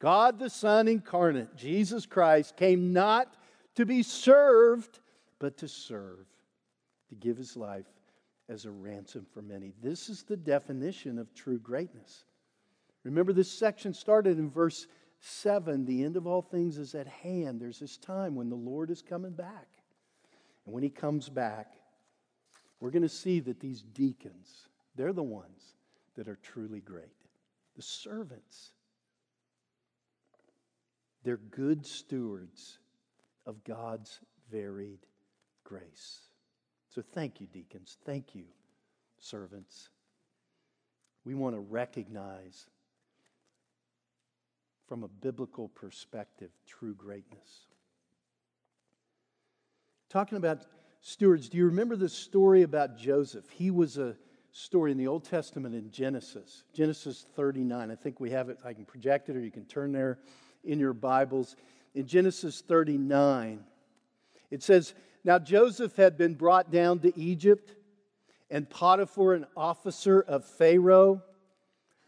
God 0.00 0.38
the 0.38 0.50
Son 0.50 0.86
incarnate, 0.86 1.56
Jesus 1.56 2.04
Christ, 2.04 2.56
came 2.56 2.92
not 2.92 3.34
to 3.76 3.86
be 3.86 4.02
served, 4.02 5.00
but 5.38 5.56
to 5.58 5.68
serve, 5.68 6.26
to 7.08 7.14
give 7.14 7.38
his 7.38 7.56
life 7.56 7.86
as 8.50 8.66
a 8.66 8.70
ransom 8.70 9.26
for 9.32 9.40
many. 9.40 9.72
This 9.82 10.10
is 10.10 10.22
the 10.22 10.36
definition 10.36 11.18
of 11.18 11.34
true 11.34 11.58
greatness. 11.58 12.24
Remember, 13.02 13.32
this 13.32 13.50
section 13.50 13.94
started 13.94 14.38
in 14.38 14.50
verse 14.50 14.86
7 15.20 15.86
the 15.86 16.04
end 16.04 16.16
of 16.16 16.26
all 16.26 16.42
things 16.42 16.76
is 16.76 16.94
at 16.94 17.06
hand. 17.06 17.60
There's 17.60 17.78
this 17.78 17.96
time 17.96 18.34
when 18.34 18.50
the 18.50 18.56
Lord 18.56 18.90
is 18.90 19.00
coming 19.00 19.32
back. 19.32 19.68
And 20.66 20.74
when 20.74 20.82
he 20.82 20.90
comes 20.90 21.30
back, 21.30 21.72
we're 22.78 22.90
going 22.90 23.02
to 23.02 23.08
see 23.08 23.40
that 23.40 23.60
these 23.60 23.80
deacons, 23.80 24.68
they're 24.96 25.14
the 25.14 25.22
ones 25.22 25.76
that 26.20 26.28
are 26.28 26.38
truly 26.42 26.80
great. 26.80 27.16
The 27.76 27.82
servants, 27.82 28.72
they're 31.24 31.38
good 31.38 31.86
stewards 31.86 32.78
of 33.46 33.64
God's 33.64 34.20
varied 34.52 34.98
grace. 35.64 36.18
So 36.94 37.00
thank 37.14 37.40
you, 37.40 37.46
deacons. 37.46 37.96
Thank 38.04 38.34
you, 38.34 38.44
servants. 39.18 39.88
We 41.24 41.34
want 41.34 41.56
to 41.56 41.60
recognize 41.60 42.66
from 44.86 45.04
a 45.04 45.08
biblical 45.08 45.68
perspective 45.68 46.50
true 46.66 46.92
greatness. 46.92 47.64
Talking 50.10 50.36
about 50.36 50.66
stewards, 51.00 51.48
do 51.48 51.56
you 51.56 51.64
remember 51.64 51.96
the 51.96 52.10
story 52.10 52.60
about 52.60 52.98
Joseph? 52.98 53.48
He 53.48 53.70
was 53.70 53.96
a 53.96 54.16
story 54.52 54.90
in 54.90 54.98
the 54.98 55.06
Old 55.06 55.24
Testament 55.24 55.74
in 55.74 55.90
Genesis, 55.90 56.64
Genesis 56.72 57.26
39. 57.36 57.90
I 57.90 57.94
think 57.94 58.20
we 58.20 58.30
have 58.30 58.48
it, 58.48 58.58
I 58.64 58.72
can 58.72 58.84
project 58.84 59.28
it, 59.28 59.36
or 59.36 59.40
you 59.40 59.50
can 59.50 59.64
turn 59.64 59.92
there 59.92 60.18
in 60.64 60.78
your 60.78 60.92
Bibles. 60.92 61.56
In 61.94 62.06
Genesis 62.06 62.62
39, 62.66 63.64
it 64.50 64.62
says, 64.62 64.94
Now 65.24 65.38
Joseph 65.38 65.96
had 65.96 66.16
been 66.16 66.34
brought 66.34 66.70
down 66.70 66.98
to 67.00 67.16
Egypt, 67.18 67.74
and 68.50 68.68
Potiphar, 68.68 69.34
an 69.34 69.46
officer 69.56 70.20
of 70.20 70.44
Pharaoh, 70.44 71.22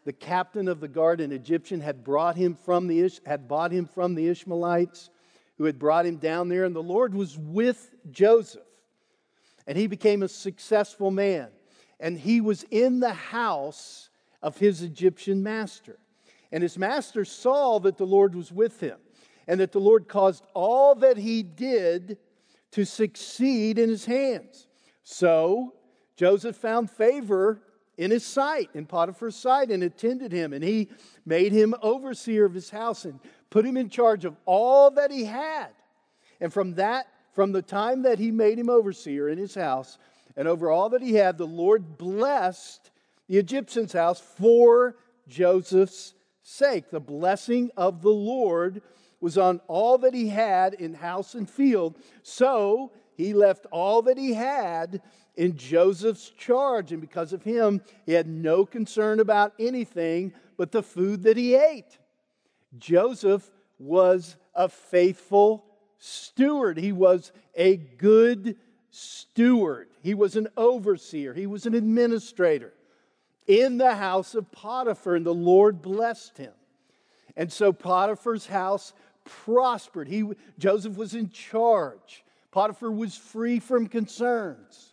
the 0.05 0.12
captain 0.12 0.66
of 0.66 0.81
the 0.81 0.88
guard, 0.88 1.20
an 1.20 1.31
Egyptian, 1.31 1.81
had 1.81 2.02
brought 2.02 2.37
him 2.37 2.55
from 2.57 2.88
the 2.88 3.00
Ish- 3.00 3.20
had 3.24 3.46
bought 3.46 3.70
him 3.70 3.87
from 3.87 4.16
the 4.16 4.26
Ishmaelites 4.26 5.11
who 5.59 5.64
had 5.64 5.78
brought 5.78 6.07
him 6.07 6.16
down 6.16 6.48
there, 6.48 6.64
and 6.64 6.74
the 6.74 6.83
Lord 6.83 7.14
was 7.14 7.38
with 7.38 7.94
Joseph, 8.11 8.66
and 9.64 9.78
he 9.78 9.87
became 9.87 10.24
a 10.24 10.28
successful 10.28 11.12
man 11.12 11.50
and 12.02 12.18
he 12.18 12.40
was 12.40 12.66
in 12.70 13.00
the 13.00 13.14
house 13.14 14.10
of 14.42 14.58
his 14.58 14.82
Egyptian 14.82 15.42
master. 15.42 15.98
And 16.50 16.62
his 16.62 16.76
master 16.76 17.24
saw 17.24 17.78
that 17.78 17.96
the 17.96 18.04
Lord 18.04 18.34
was 18.34 18.52
with 18.52 18.80
him, 18.80 18.98
and 19.46 19.60
that 19.60 19.72
the 19.72 19.80
Lord 19.80 20.08
caused 20.08 20.44
all 20.52 20.96
that 20.96 21.16
he 21.16 21.42
did 21.42 22.18
to 22.72 22.84
succeed 22.84 23.78
in 23.78 23.88
his 23.88 24.04
hands. 24.04 24.66
So 25.04 25.74
Joseph 26.16 26.56
found 26.56 26.90
favor 26.90 27.62
in 27.96 28.10
his 28.10 28.26
sight, 28.26 28.70
in 28.74 28.84
Potiphar's 28.84 29.36
sight, 29.36 29.70
and 29.70 29.82
attended 29.82 30.32
him. 30.32 30.52
And 30.52 30.64
he 30.64 30.88
made 31.24 31.52
him 31.52 31.74
overseer 31.82 32.44
of 32.44 32.54
his 32.54 32.70
house 32.70 33.04
and 33.04 33.20
put 33.48 33.64
him 33.64 33.76
in 33.76 33.88
charge 33.88 34.24
of 34.24 34.36
all 34.44 34.90
that 34.92 35.10
he 35.10 35.24
had. 35.24 35.68
And 36.40 36.52
from 36.52 36.74
that, 36.74 37.06
from 37.32 37.52
the 37.52 37.62
time 37.62 38.02
that 38.02 38.18
he 38.18 38.30
made 38.30 38.58
him 38.58 38.68
overseer 38.68 39.28
in 39.28 39.38
his 39.38 39.54
house, 39.54 39.98
and 40.36 40.48
over 40.48 40.70
all 40.70 40.88
that 40.90 41.02
he 41.02 41.14
had, 41.14 41.38
the 41.38 41.46
Lord 41.46 41.98
blessed 41.98 42.90
the 43.28 43.38
Egyptian's 43.38 43.92
house 43.92 44.20
for 44.20 44.96
Joseph's 45.28 46.14
sake. 46.42 46.90
The 46.90 47.00
blessing 47.00 47.70
of 47.76 48.02
the 48.02 48.10
Lord 48.10 48.82
was 49.20 49.38
on 49.38 49.60
all 49.68 49.98
that 49.98 50.14
he 50.14 50.28
had 50.28 50.74
in 50.74 50.94
house 50.94 51.34
and 51.34 51.48
field. 51.48 51.96
So 52.22 52.92
he 53.16 53.32
left 53.32 53.66
all 53.70 54.02
that 54.02 54.18
he 54.18 54.34
had 54.34 55.00
in 55.36 55.56
Joseph's 55.56 56.30
charge. 56.30 56.92
And 56.92 57.00
because 57.00 57.32
of 57.32 57.42
him, 57.42 57.82
he 58.04 58.12
had 58.12 58.26
no 58.26 58.66
concern 58.66 59.20
about 59.20 59.52
anything 59.58 60.32
but 60.56 60.72
the 60.72 60.82
food 60.82 61.22
that 61.22 61.36
he 61.36 61.54
ate. 61.54 61.98
Joseph 62.78 63.50
was 63.78 64.36
a 64.54 64.68
faithful 64.68 65.64
steward, 65.98 66.78
he 66.78 66.90
was 66.90 67.30
a 67.54 67.76
good 67.76 68.56
steward, 68.92 69.88
he 70.02 70.14
was 70.14 70.37
an 70.37 70.46
overseer, 70.57 71.35
he 71.35 71.46
was 71.46 71.66
an 71.66 71.74
administrator 71.74 72.72
in 73.46 73.78
the 73.78 73.96
house 73.96 74.37
of 74.37 74.52
Potiphar, 74.52 75.16
and 75.16 75.26
the 75.26 75.35
Lord 75.35 75.83
blessed 75.83 76.38
him. 76.38 76.52
And 77.37 77.52
so 77.52 77.72
Potiphar's 77.72 78.46
house 78.46 78.92
prospered. 79.24 80.07
He, 80.07 80.24
Joseph 80.59 80.96
was 80.96 81.14
in 81.14 81.31
charge. 81.31 82.24
Potiphar 82.50 82.90
was 82.90 83.16
free 83.16 83.59
from 83.59 83.88
concerns. 83.88 84.92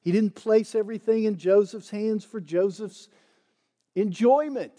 He 0.00 0.12
didn't 0.12 0.34
place 0.34 0.74
everything 0.74 1.24
in 1.24 1.36
Joseph's 1.36 1.90
hands 1.90 2.24
for 2.24 2.40
Joseph's 2.40 3.08
enjoyment, 3.94 4.72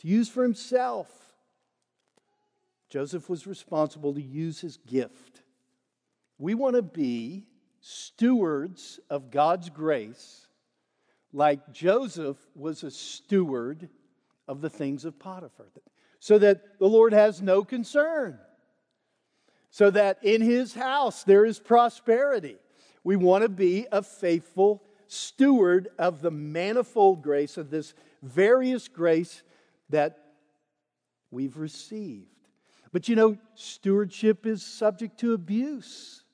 to 0.00 0.08
use 0.08 0.28
for 0.28 0.42
himself. 0.42 1.21
Joseph 2.92 3.30
was 3.30 3.46
responsible 3.46 4.12
to 4.12 4.20
use 4.20 4.60
his 4.60 4.76
gift. 4.76 5.40
We 6.36 6.54
want 6.54 6.76
to 6.76 6.82
be 6.82 7.46
stewards 7.80 9.00
of 9.08 9.30
God's 9.30 9.70
grace, 9.70 10.46
like 11.32 11.72
Joseph 11.72 12.36
was 12.54 12.82
a 12.82 12.90
steward 12.90 13.88
of 14.46 14.60
the 14.60 14.68
things 14.68 15.06
of 15.06 15.18
Potiphar, 15.18 15.70
so 16.18 16.36
that 16.36 16.78
the 16.78 16.86
Lord 16.86 17.14
has 17.14 17.40
no 17.40 17.64
concern, 17.64 18.38
so 19.70 19.88
that 19.88 20.18
in 20.22 20.42
his 20.42 20.74
house 20.74 21.24
there 21.24 21.46
is 21.46 21.58
prosperity. 21.58 22.58
We 23.04 23.16
want 23.16 23.40
to 23.40 23.48
be 23.48 23.86
a 23.90 24.02
faithful 24.02 24.82
steward 25.06 25.88
of 25.98 26.20
the 26.20 26.30
manifold 26.30 27.22
grace 27.22 27.56
of 27.56 27.70
this 27.70 27.94
various 28.22 28.86
grace 28.86 29.42
that 29.88 30.18
we've 31.30 31.56
received. 31.56 32.31
But 32.92 33.08
you 33.08 33.16
know, 33.16 33.38
stewardship 33.54 34.46
is 34.46 34.62
subject 34.62 35.18
to 35.20 35.32
abuse. 35.32 36.24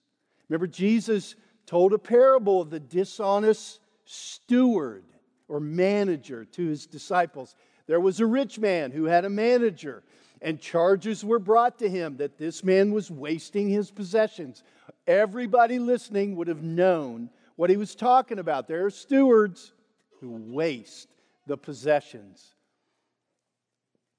Remember, 0.49 0.67
Jesus 0.67 1.37
told 1.67 1.93
a 1.93 1.99
parable 1.99 2.61
of 2.61 2.71
the 2.71 2.81
dishonest 2.81 3.81
steward 4.05 5.05
or 5.47 5.61
manager 5.61 6.45
to 6.45 6.67
his 6.67 6.87
disciples. 6.87 7.55
There 7.87 8.01
was 8.01 8.21
a 8.21 8.27
rich 8.27 8.59
man 8.59 8.91
who 8.91 9.05
had 9.05 9.25
a 9.25 9.31
manager, 9.31 10.03
and 10.43 10.61
charges 10.61 11.25
were 11.25 11.39
brought 11.39 11.79
to 11.79 11.89
him 11.89 12.17
that 12.17 12.39
this 12.39 12.65
man 12.65 12.93
was 12.93 13.11
wasting 13.11 13.69
his 13.69 13.91
possessions. 13.91 14.63
Everybody 15.07 15.79
listening 15.79 16.37
would 16.37 16.49
have 16.49 16.63
known 16.63 17.31
what 17.57 17.71
he 17.71 17.77
was 17.77 17.95
talking 17.95 18.39
about. 18.39 18.67
There 18.69 18.85
are 18.85 18.91
stewards 18.91 19.73
who 20.21 20.31
waste 20.31 21.09
the 21.47 21.57
possessions 21.57 22.55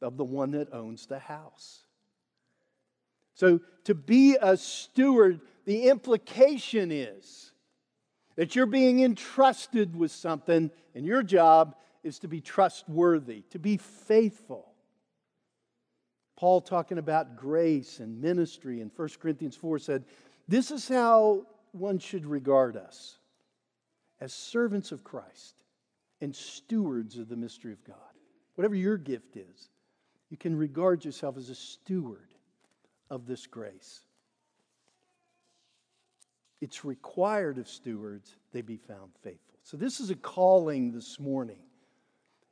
of 0.02 0.18
the 0.18 0.24
one 0.24 0.52
that 0.52 0.74
owns 0.74 1.06
the 1.06 1.20
house. 1.20 1.84
So, 3.40 3.62
to 3.86 3.96
be 3.96 4.36
a 4.42 4.58
steward, 4.58 5.40
the 5.64 5.88
implication 5.88 6.92
is 6.92 7.54
that 8.36 8.54
you're 8.54 8.66
being 8.66 9.00
entrusted 9.00 9.96
with 9.96 10.12
something, 10.12 10.70
and 10.94 11.06
your 11.06 11.24
job 11.24 11.78
is 12.04 12.20
to 12.20 12.28
be 12.28 12.42
trustworthy, 12.42 13.44
to 13.52 13.58
be 13.58 13.78
faithful. 13.78 14.74
Paul, 16.36 16.60
talking 16.60 16.98
about 16.98 17.38
grace 17.38 18.02
and 18.02 18.20
ministry 18.20 18.82
in 18.82 18.92
1 18.94 19.10
Corinthians 19.22 19.56
4, 19.56 19.80
said, 19.80 20.04
This 20.50 20.70
is 20.70 20.90
how 20.90 21.46
one 21.72 21.98
should 21.98 22.26
regard 22.26 22.76
us 22.76 23.20
as 24.20 24.34
servants 24.34 24.92
of 24.92 25.06
Christ 25.06 25.64
and 26.20 26.36
stewards 26.36 27.18
of 27.18 27.30
the 27.30 27.38
mystery 27.38 27.72
of 27.72 27.86
God. 27.86 27.96
Whatever 28.56 28.76
your 28.76 28.98
gift 28.98 29.38
is, 29.38 29.70
you 30.30 30.36
can 30.36 30.58
regard 30.58 31.06
yourself 31.06 31.38
as 31.38 31.50
a 31.50 31.56
steward 31.56 32.29
of 33.10 33.26
this 33.26 33.48
grace. 33.48 34.02
It's 36.62 36.84
required 36.84 37.58
of 37.58 37.68
stewards 37.68 38.36
they 38.52 38.62
be 38.62 38.78
found 38.78 39.12
faithful. 39.24 39.60
So, 39.64 39.78
this 39.78 40.00
is 40.00 40.10
a 40.10 40.16
calling 40.16 40.92
this 40.92 41.20
morning. 41.20 41.60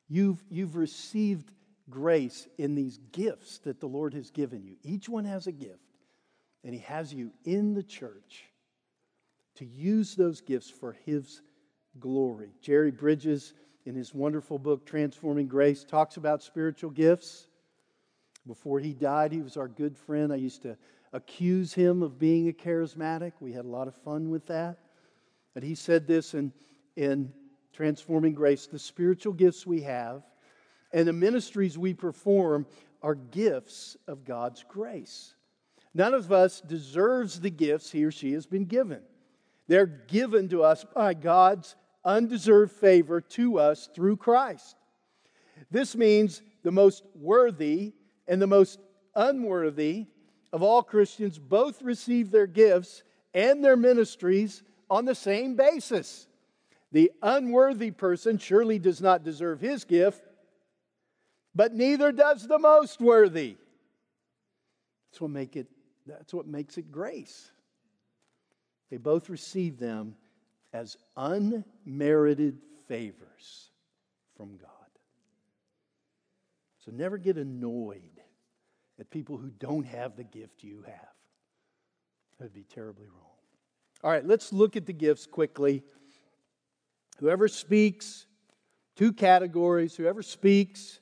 You've, 0.09 0.43
you've 0.49 0.75
received 0.75 1.51
grace 1.89 2.47
in 2.57 2.75
these 2.75 2.99
gifts 3.11 3.57
that 3.59 3.79
the 3.79 3.87
Lord 3.87 4.13
has 4.13 4.29
given 4.31 4.63
you. 4.63 4.75
Each 4.83 5.09
one 5.09 5.25
has 5.25 5.47
a 5.47 5.51
gift, 5.51 5.97
and 6.63 6.73
He 6.73 6.81
has 6.81 7.13
you 7.13 7.31
in 7.43 7.73
the 7.73 7.83
church 7.83 8.45
to 9.55 9.65
use 9.65 10.15
those 10.15 10.41
gifts 10.41 10.69
for 10.69 10.95
His 11.05 11.41
glory. 11.99 12.51
Jerry 12.61 12.91
Bridges, 12.91 13.53
in 13.85 13.95
his 13.95 14.13
wonderful 14.13 14.59
book, 14.59 14.85
Transforming 14.85 15.47
Grace, 15.47 15.83
talks 15.83 16.17
about 16.17 16.43
spiritual 16.43 16.89
gifts. 16.89 17.47
Before 18.47 18.79
he 18.79 18.93
died, 18.93 19.31
he 19.31 19.41
was 19.41 19.57
our 19.57 19.67
good 19.67 19.97
friend. 19.97 20.31
I 20.31 20.37
used 20.37 20.61
to 20.63 20.77
accuse 21.13 21.73
him 21.73 22.01
of 22.01 22.17
being 22.17 22.49
a 22.49 22.53
charismatic. 22.53 23.33
We 23.39 23.53
had 23.53 23.65
a 23.65 23.69
lot 23.69 23.87
of 23.87 23.95
fun 23.95 24.29
with 24.29 24.47
that. 24.47 24.79
And 25.55 25.63
he 25.63 25.75
said 25.75 26.07
this 26.07 26.33
in, 26.33 26.53
in 26.95 27.33
Transforming 27.73 28.33
Grace 28.33 28.67
the 28.67 28.79
spiritual 28.79 29.33
gifts 29.33 29.67
we 29.67 29.81
have 29.81 30.23
and 30.91 31.07
the 31.07 31.13
ministries 31.13 31.77
we 31.77 31.93
perform 31.93 32.65
are 33.01 33.15
gifts 33.15 33.97
of 34.07 34.25
God's 34.25 34.63
grace. 34.67 35.35
None 35.93 36.13
of 36.13 36.31
us 36.31 36.61
deserves 36.61 37.39
the 37.39 37.49
gifts 37.49 37.91
he 37.91 38.03
or 38.03 38.11
she 38.11 38.33
has 38.33 38.45
been 38.45 38.65
given. 38.65 39.01
They're 39.67 39.85
given 39.85 40.49
to 40.49 40.63
us 40.63 40.85
by 40.95 41.13
God's 41.13 41.75
undeserved 42.05 42.71
favor 42.71 43.19
to 43.21 43.59
us 43.59 43.89
through 43.93 44.17
Christ. 44.17 44.75
This 45.69 45.95
means 45.95 46.41
the 46.63 46.71
most 46.71 47.03
worthy 47.15 47.93
and 48.27 48.41
the 48.41 48.47
most 48.47 48.79
unworthy 49.15 50.07
of 50.51 50.61
all 50.61 50.83
Christians 50.83 51.39
both 51.39 51.81
receive 51.81 52.31
their 52.31 52.47
gifts 52.47 53.03
and 53.33 53.63
their 53.63 53.77
ministries 53.77 54.63
on 54.89 55.05
the 55.05 55.15
same 55.15 55.55
basis. 55.55 56.27
The 56.91 57.11
unworthy 57.21 57.91
person 57.91 58.37
surely 58.37 58.79
does 58.79 59.01
not 59.01 59.23
deserve 59.23 59.59
his 59.59 59.83
gift, 59.83 60.23
but 61.53 61.73
neither 61.73 62.11
does 62.11 62.47
the 62.47 62.59
most 62.59 63.01
worthy. 63.01 63.57
That's 65.11 65.21
what, 65.21 65.31
make 65.31 65.55
it, 65.55 65.67
that's 66.05 66.33
what 66.33 66.47
makes 66.47 66.77
it 66.77 66.91
grace. 66.91 67.51
They 68.89 68.97
both 68.97 69.29
receive 69.29 69.77
them 69.77 70.15
as 70.71 70.95
unmerited 71.17 72.59
favors 72.87 73.71
from 74.37 74.57
God. 74.57 74.69
So 76.85 76.91
never 76.91 77.17
get 77.17 77.37
annoyed 77.37 78.16
at 78.99 79.09
people 79.09 79.37
who 79.37 79.49
don't 79.49 79.85
have 79.85 80.15
the 80.15 80.23
gift 80.23 80.63
you 80.63 80.83
have. 80.85 81.13
That 82.37 82.45
would 82.45 82.53
be 82.53 82.63
terribly 82.63 83.07
wrong. 83.07 83.21
All 84.03 84.11
right, 84.11 84.25
let's 84.25 84.53
look 84.53 84.75
at 84.75 84.85
the 84.85 84.93
gifts 84.93 85.25
quickly. 85.25 85.83
Whoever 87.19 87.47
speaks, 87.47 88.27
two 88.95 89.11
categories. 89.13 89.95
Whoever 89.95 90.21
speaks 90.21 90.99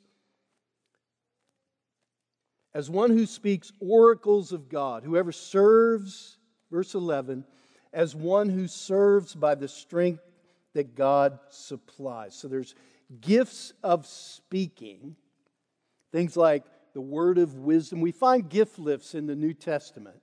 as 2.75 2.89
one 2.89 3.10
who 3.10 3.25
speaks 3.25 3.71
oracles 3.79 4.51
of 4.51 4.67
God, 4.67 5.03
whoever 5.03 5.31
serves, 5.31 6.38
verse 6.69 6.93
11, 6.93 7.45
as 7.93 8.13
one 8.13 8.49
who 8.49 8.67
serves 8.67 9.34
by 9.34 9.55
the 9.55 9.69
strength 9.69 10.21
that 10.73 10.93
God 10.93 11.39
supplies. 11.49 12.36
So 12.36 12.49
there's 12.49 12.75
gifts 13.21 13.71
of 13.81 14.05
speaking, 14.05 15.15
things 16.12 16.36
like 16.36 16.65
the 16.95 17.01
word 17.01 17.38
of 17.38 17.55
wisdom. 17.55 17.99
We 17.99 18.13
find 18.13 18.49
gift 18.49 18.79
lists 18.79 19.13
in 19.13 19.27
the 19.27 19.36
New 19.36 19.53
Testament. 19.53 20.15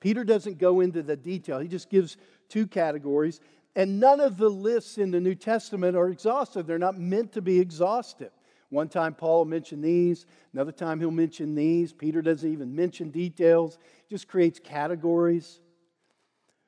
Peter 0.00 0.22
doesn't 0.22 0.58
go 0.58 0.80
into 0.80 1.02
the 1.02 1.16
detail, 1.16 1.58
he 1.58 1.66
just 1.66 1.90
gives 1.90 2.16
two 2.48 2.68
categories. 2.68 3.40
And 3.74 4.00
none 4.00 4.20
of 4.20 4.36
the 4.36 4.48
lists 4.48 4.98
in 4.98 5.12
the 5.12 5.20
New 5.20 5.34
Testament 5.34 5.96
are 5.96 6.08
exhaustive. 6.08 6.66
They're 6.66 6.78
not 6.78 6.98
meant 6.98 7.32
to 7.32 7.42
be 7.42 7.58
exhaustive. 7.60 8.32
One 8.68 8.88
time 8.88 9.14
Paul 9.14 9.38
will 9.38 9.44
mention 9.46 9.80
these, 9.80 10.26
another 10.52 10.72
time 10.72 11.00
he'll 11.00 11.10
mention 11.10 11.54
these. 11.54 11.92
Peter 11.92 12.20
doesn't 12.20 12.52
even 12.52 12.74
mention 12.74 13.10
details, 13.10 13.78
just 14.08 14.28
creates 14.28 14.60
categories. 14.62 15.60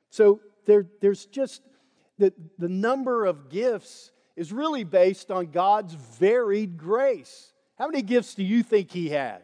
So 0.09 0.39
there, 0.65 0.87
there's 0.99 1.25
just 1.25 1.61
the, 2.17 2.33
the 2.57 2.69
number 2.69 3.25
of 3.25 3.49
gifts 3.49 4.11
is 4.35 4.51
really 4.51 4.83
based 4.83 5.29
on 5.29 5.47
God's 5.47 5.93
varied 5.93 6.77
grace. 6.77 7.52
How 7.83 7.89
many 7.89 8.01
gifts 8.01 8.33
do 8.33 8.43
you 8.45 8.63
think 8.63 8.91
He 8.91 9.09
has? 9.09 9.41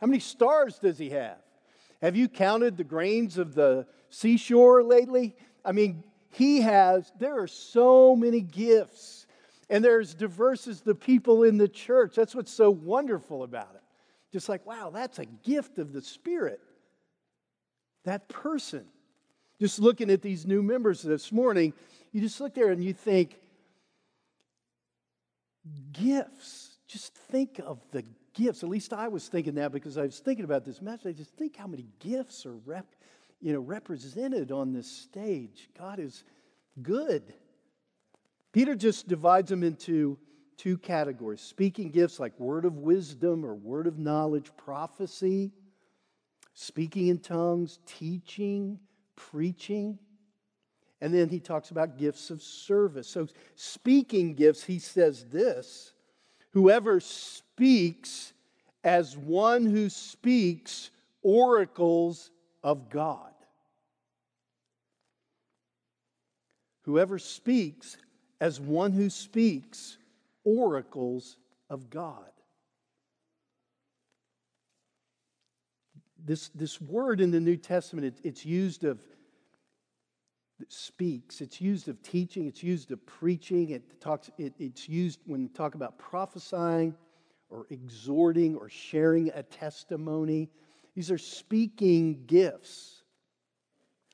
How 0.00 0.06
many 0.06 0.20
stars 0.20 0.78
does 0.78 0.96
He 0.96 1.10
have? 1.10 1.36
Have 2.00 2.16
you 2.16 2.30
counted 2.30 2.78
the 2.78 2.82
grains 2.82 3.36
of 3.36 3.54
the 3.54 3.86
seashore 4.08 4.82
lately? 4.82 5.36
I 5.62 5.72
mean, 5.72 6.02
He 6.30 6.62
has, 6.62 7.12
there 7.18 7.38
are 7.38 7.46
so 7.46 8.16
many 8.16 8.40
gifts, 8.40 9.26
and 9.68 9.84
there's 9.84 10.14
diverse 10.14 10.66
as 10.66 10.80
the 10.80 10.94
people 10.94 11.44
in 11.44 11.58
the 11.58 11.68
church. 11.68 12.14
That's 12.14 12.34
what's 12.34 12.50
so 12.50 12.70
wonderful 12.70 13.42
about 13.42 13.72
it. 13.74 13.82
Just 14.32 14.48
like, 14.48 14.64
wow, 14.64 14.88
that's 14.88 15.18
a 15.18 15.26
gift 15.26 15.76
of 15.76 15.92
the 15.92 16.00
Spirit. 16.00 16.62
That 18.06 18.30
person 18.30 18.86
just 19.60 19.78
looking 19.78 20.08
at 20.08 20.22
these 20.22 20.46
new 20.46 20.62
members 20.62 21.02
this 21.02 21.30
morning, 21.30 21.74
you 22.12 22.22
just 22.22 22.40
look 22.40 22.54
there 22.54 22.70
and 22.70 22.82
you 22.82 22.94
think, 22.94 23.36
gifts. 25.92 26.75
Just 26.96 27.12
think 27.12 27.60
of 27.62 27.78
the 27.90 28.02
gifts. 28.32 28.62
At 28.62 28.70
least 28.70 28.94
I 28.94 29.08
was 29.08 29.28
thinking 29.28 29.56
that 29.56 29.70
because 29.70 29.98
I 29.98 30.04
was 30.04 30.18
thinking 30.18 30.46
about 30.46 30.64
this 30.64 30.80
message. 30.80 31.06
I 31.06 31.12
just 31.12 31.36
think 31.36 31.54
how 31.54 31.66
many 31.66 31.84
gifts 31.98 32.46
are 32.46 32.56
rep, 32.64 32.86
you 33.42 33.52
know, 33.52 33.60
represented 33.60 34.50
on 34.50 34.72
this 34.72 34.90
stage. 34.90 35.68
God 35.78 35.98
is 35.98 36.24
good. 36.80 37.34
Peter 38.50 38.74
just 38.74 39.08
divides 39.08 39.50
them 39.50 39.62
into 39.62 40.16
two 40.56 40.78
categories 40.78 41.42
speaking 41.42 41.90
gifts 41.90 42.18
like 42.18 42.32
word 42.40 42.64
of 42.64 42.78
wisdom 42.78 43.44
or 43.44 43.54
word 43.54 43.86
of 43.86 43.98
knowledge, 43.98 44.50
prophecy, 44.56 45.52
speaking 46.54 47.08
in 47.08 47.18
tongues, 47.18 47.78
teaching, 47.84 48.80
preaching. 49.16 49.98
And 51.02 51.12
then 51.12 51.28
he 51.28 51.40
talks 51.40 51.70
about 51.70 51.98
gifts 51.98 52.30
of 52.30 52.40
service. 52.40 53.06
So, 53.06 53.28
speaking 53.54 54.32
gifts, 54.32 54.64
he 54.64 54.78
says 54.78 55.26
this 55.26 55.92
whoever 56.56 57.00
speaks 57.00 58.32
as 58.82 59.14
one 59.14 59.66
who 59.66 59.90
speaks 59.90 60.88
oracles 61.22 62.30
of 62.64 62.88
God. 62.88 63.34
Whoever 66.84 67.18
speaks 67.18 67.98
as 68.40 68.58
one 68.58 68.92
who 68.92 69.10
speaks 69.10 69.98
oracles 70.44 71.36
of 71.68 71.90
God. 71.90 72.24
This, 76.24 76.48
this 76.54 76.80
word 76.80 77.20
in 77.20 77.32
the 77.32 77.40
New 77.40 77.58
Testament, 77.58 78.06
it, 78.06 78.26
it's 78.26 78.46
used 78.46 78.84
of 78.84 78.98
speaks, 80.68 81.40
it's 81.40 81.60
used 81.60 81.88
of 81.88 82.02
teaching, 82.02 82.46
it's 82.46 82.62
used 82.62 82.90
of 82.90 83.04
preaching, 83.06 83.70
it 83.70 84.00
talks, 84.00 84.30
it, 84.38 84.54
it's 84.58 84.88
used 84.88 85.20
when 85.26 85.42
we 85.42 85.48
talk 85.48 85.74
about 85.74 85.98
prophesying 85.98 86.94
or 87.50 87.66
exhorting 87.70 88.56
or 88.56 88.68
sharing 88.68 89.30
a 89.34 89.42
testimony. 89.42 90.48
These 90.94 91.10
are 91.10 91.18
speaking 91.18 92.24
gifts. 92.26 93.02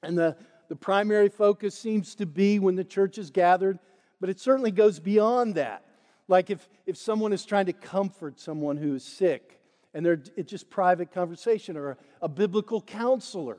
And 0.03 0.19
the, 0.19 0.37
the 0.69 0.77
primary 0.77 1.29
focus 1.29 1.79
seems 1.79 2.15
to 2.17 2.27
be 2.27 2.59
when 2.59 2.75
the 2.75 2.85
church 2.85 3.19
is 3.19 3.31
gathered, 3.31 3.79
but 4.21 4.29
it 4.29 4.41
certainly 4.41 4.73
goes 4.73 4.99
beyond 4.99 5.55
that. 5.55 5.85
Like 6.29 6.51
if, 6.51 6.69
if 6.87 6.97
someone 6.97 7.33
is 7.33 7.45
trying 7.45 7.67
to 7.67 7.73
comfort 7.73 8.41
someone 8.41 8.77
who 8.77 8.95
is 8.95 9.05
sick, 9.05 9.61
and 9.95 10.05
they're, 10.05 10.23
it's 10.37 10.51
just 10.51 10.71
private 10.71 11.13
conversation, 11.13 11.77
or 11.77 11.91
a, 11.91 11.97
a 12.23 12.29
biblical 12.29 12.81
counselor. 12.81 13.59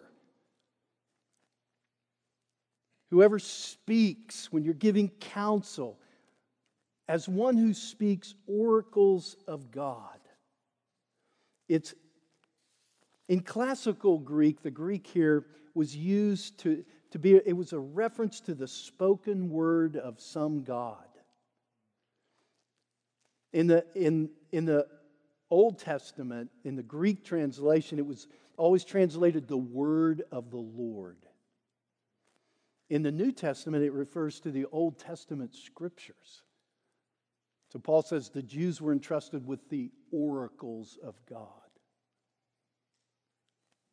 Whoever 3.13 3.38
speaks 3.38 4.52
when 4.52 4.63
you're 4.63 4.73
giving 4.73 5.10
counsel, 5.10 5.99
as 7.08 7.30
one 7.30 7.56
who 7.56 7.71
speaks 7.71 8.34
oracles 8.47 9.38
of 9.47 9.69
God. 9.69 10.17
It's 11.69 11.93
in 13.30 13.41
classical 13.41 14.17
Greek, 14.17 14.63
the 14.63 14.71
Greek 14.71 15.06
here 15.06 15.45
was 15.76 15.95
used 15.95 16.58
to, 16.62 16.84
to 17.12 17.19
be, 17.19 17.36
it 17.36 17.56
was 17.56 17.71
a 17.71 17.78
reference 17.78 18.39
to 18.39 18.56
the 18.56 18.67
spoken 18.67 19.47
word 19.47 19.95
of 19.95 20.19
some 20.19 20.63
God. 20.63 21.06
In 23.52 23.67
the, 23.67 23.86
in, 23.93 24.32
in 24.52 24.65
the 24.65 24.88
Old 25.52 25.78
Testament, 25.78 26.49
in 26.63 26.76
the 26.76 26.82
Greek 26.82 27.23
translation, 27.23 27.99
it 27.99 28.08
was 28.08 28.28
always 28.58 28.84
translated 28.84 29.47
the 29.47 29.56
word 29.56 30.23
of 30.32 30.49
the 30.49 30.58
Lord. 30.58 31.17
In 32.89 33.04
the 33.04 33.12
New 33.12 33.32
Testament, 33.32 33.84
it 33.84 33.91
refers 33.91 34.39
to 34.41 34.52
the 34.52 34.65
Old 34.72 35.00
Testament 35.00 35.56
scriptures. 35.56 36.43
So 37.72 37.80
Paul 37.80 38.04
says 38.04 38.30
the 38.30 38.43
Jews 38.43 38.82
were 38.82 38.91
entrusted 38.91 39.48
with 39.48 39.67
the 39.69 39.91
oracles 40.12 41.00
of 41.04 41.15
God. 41.28 41.48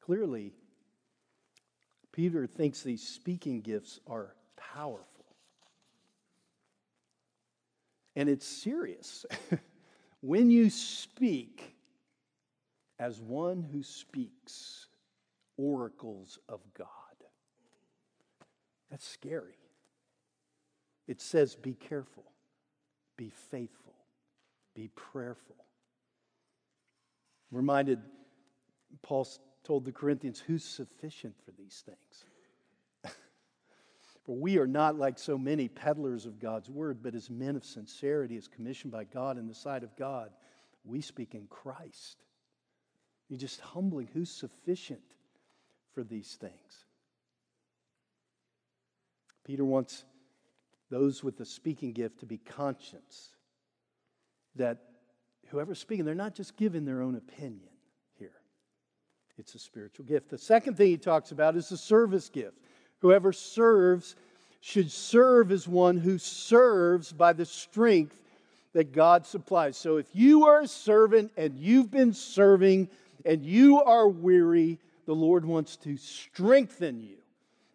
Clearly, 0.00 0.52
Peter 2.12 2.46
thinks 2.46 2.82
these 2.82 3.06
speaking 3.06 3.60
gifts 3.60 4.00
are 4.06 4.34
powerful. 4.56 5.06
And 8.16 8.28
it's 8.28 8.46
serious. 8.46 9.24
when 10.20 10.50
you 10.50 10.68
speak 10.68 11.76
as 12.98 13.20
one 13.20 13.62
who 13.62 13.82
speaks 13.82 14.88
oracles 15.56 16.38
of 16.48 16.60
God, 16.76 16.88
that's 18.90 19.08
scary. 19.08 19.56
It 21.06 21.20
says, 21.20 21.56
be 21.56 21.74
careful, 21.74 22.24
be 23.16 23.30
faithful, 23.50 23.94
be 24.74 24.88
prayerful. 24.94 25.56
I'm 27.50 27.56
reminded, 27.56 28.00
Paul 29.02 29.26
told 29.64 29.84
the 29.84 29.92
Corinthians, 29.92 30.40
who's 30.44 30.64
sufficient 30.64 31.34
for 31.44 31.52
these 31.52 31.82
things? 31.84 32.24
For 34.24 34.36
we 34.36 34.58
are 34.58 34.66
not 34.66 34.98
like 34.98 35.18
so 35.18 35.36
many 35.36 35.68
peddlers 35.68 36.26
of 36.26 36.38
God's 36.38 36.70
word, 36.70 37.02
but 37.02 37.14
as 37.14 37.30
men 37.30 37.56
of 37.56 37.64
sincerity, 37.64 38.36
as 38.36 38.46
commissioned 38.46 38.92
by 38.92 39.04
God 39.04 39.38
in 39.38 39.48
the 39.48 39.54
sight 39.54 39.82
of 39.82 39.96
God, 39.96 40.30
we 40.84 41.00
speak 41.00 41.34
in 41.34 41.46
Christ. 41.48 42.22
You're 43.28 43.38
just 43.38 43.60
humbling 43.60 44.08
who's 44.12 44.30
sufficient 44.30 45.00
for 45.92 46.04
these 46.04 46.36
things. 46.40 46.84
Peter 49.50 49.64
wants 49.64 50.04
those 50.92 51.24
with 51.24 51.36
the 51.36 51.44
speaking 51.44 51.90
gift 51.92 52.20
to 52.20 52.26
be 52.26 52.38
conscious 52.38 53.30
that 54.54 54.78
whoever's 55.48 55.80
speaking, 55.80 56.04
they're 56.04 56.14
not 56.14 56.36
just 56.36 56.56
giving 56.56 56.84
their 56.84 57.02
own 57.02 57.16
opinion 57.16 57.72
here. 58.16 58.30
It's 59.38 59.56
a 59.56 59.58
spiritual 59.58 60.04
gift. 60.04 60.30
The 60.30 60.38
second 60.38 60.76
thing 60.76 60.86
he 60.86 60.96
talks 60.96 61.32
about 61.32 61.56
is 61.56 61.68
the 61.68 61.76
service 61.76 62.28
gift. 62.28 62.58
Whoever 63.00 63.32
serves 63.32 64.14
should 64.60 64.92
serve 64.92 65.50
as 65.50 65.66
one 65.66 65.96
who 65.96 66.16
serves 66.16 67.10
by 67.10 67.32
the 67.32 67.44
strength 67.44 68.22
that 68.72 68.92
God 68.92 69.26
supplies. 69.26 69.76
So 69.76 69.96
if 69.96 70.06
you 70.12 70.46
are 70.46 70.60
a 70.60 70.68
servant 70.68 71.32
and 71.36 71.58
you've 71.58 71.90
been 71.90 72.12
serving 72.12 72.88
and 73.24 73.44
you 73.44 73.82
are 73.82 74.08
weary, 74.08 74.78
the 75.06 75.14
Lord 75.16 75.44
wants 75.44 75.76
to 75.78 75.96
strengthen 75.96 77.00
you 77.00 77.19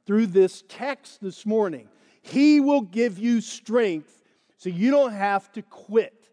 through 0.05 0.27
this 0.27 0.63
text 0.67 1.21
this 1.21 1.45
morning. 1.45 1.89
He 2.21 2.59
will 2.59 2.81
give 2.81 3.19
you 3.19 3.41
strength 3.41 4.23
so 4.57 4.69
you 4.69 4.89
don't 4.89 5.13
have 5.13 5.51
to 5.53 5.61
quit, 5.61 6.29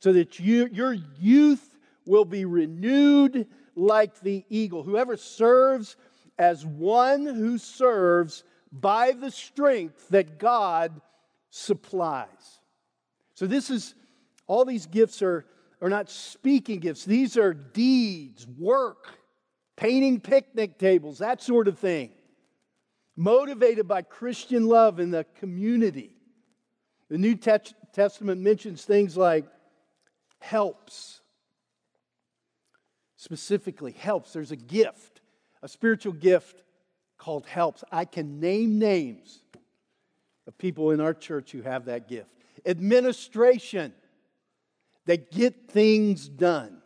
so 0.00 0.12
that 0.12 0.38
you, 0.38 0.68
your 0.72 0.94
youth 1.18 1.76
will 2.04 2.24
be 2.24 2.44
renewed 2.44 3.46
like 3.74 4.20
the 4.20 4.44
eagle. 4.48 4.82
Whoever 4.82 5.16
serves 5.16 5.96
as 6.38 6.66
one 6.66 7.24
who 7.24 7.58
serves 7.58 8.44
by 8.72 9.12
the 9.12 9.30
strength 9.30 10.08
that 10.10 10.38
God 10.38 11.00
supplies. 11.50 12.60
So, 13.34 13.46
this 13.46 13.70
is 13.70 13.94
all 14.46 14.64
these 14.64 14.86
gifts 14.86 15.22
are, 15.22 15.44
are 15.80 15.88
not 15.88 16.10
speaking 16.10 16.80
gifts, 16.80 17.04
these 17.04 17.36
are 17.36 17.54
deeds, 17.54 18.46
work, 18.58 19.18
painting 19.76 20.20
picnic 20.20 20.78
tables, 20.78 21.18
that 21.18 21.42
sort 21.42 21.68
of 21.68 21.78
thing. 21.78 22.10
Motivated 23.16 23.88
by 23.88 24.02
Christian 24.02 24.66
love 24.66 25.00
in 25.00 25.10
the 25.10 25.24
community. 25.38 26.10
The 27.08 27.18
New 27.18 27.34
Testament 27.34 28.40
mentions 28.40 28.84
things 28.84 29.16
like 29.16 29.46
helps. 30.38 31.20
Specifically, 33.16 33.92
helps. 33.92 34.32
There's 34.32 34.52
a 34.52 34.56
gift 34.56 35.16
a 35.66 35.68
spiritual 35.68 36.12
gift 36.12 36.62
called 37.18 37.44
helps. 37.46 37.82
I 37.90 38.04
can 38.04 38.38
name 38.38 38.78
names 38.78 39.42
of 40.46 40.56
people 40.58 40.92
in 40.92 41.00
our 41.00 41.12
church 41.12 41.50
who 41.50 41.62
have 41.62 41.86
that 41.86 42.08
gift. 42.08 42.30
Administration, 42.64 43.92
they 45.06 45.16
get 45.16 45.68
things 45.68 46.28
done. 46.28 46.80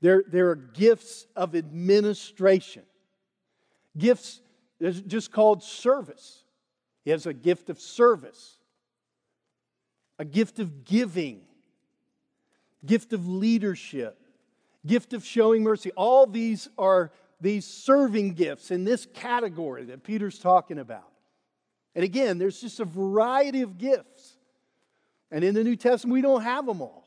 There, 0.00 0.24
there 0.26 0.48
are 0.48 0.56
gifts 0.56 1.26
of 1.36 1.54
administration. 1.54 2.84
Gifts, 3.98 4.40
is 4.80 5.00
just 5.02 5.30
called 5.30 5.62
service. 5.62 6.44
He 7.04 7.10
has 7.10 7.26
a 7.26 7.32
gift 7.32 7.70
of 7.70 7.80
service, 7.80 8.56
a 10.18 10.24
gift 10.24 10.58
of 10.58 10.84
giving, 10.84 11.42
gift 12.84 13.12
of 13.12 13.28
leadership, 13.28 14.18
gift 14.86 15.12
of 15.12 15.24
showing 15.24 15.62
mercy. 15.62 15.92
All 15.92 16.26
these 16.26 16.68
are 16.78 17.12
these 17.40 17.66
serving 17.66 18.34
gifts 18.34 18.70
in 18.70 18.84
this 18.84 19.06
category 19.14 19.84
that 19.84 20.02
Peter's 20.02 20.38
talking 20.38 20.78
about. 20.78 21.10
And 21.94 22.04
again, 22.04 22.38
there's 22.38 22.60
just 22.60 22.80
a 22.80 22.84
variety 22.84 23.62
of 23.62 23.78
gifts. 23.78 24.36
And 25.30 25.42
in 25.44 25.54
the 25.54 25.64
New 25.64 25.76
Testament, 25.76 26.12
we 26.12 26.20
don't 26.20 26.42
have 26.42 26.66
them 26.66 26.82
all. 26.82 27.06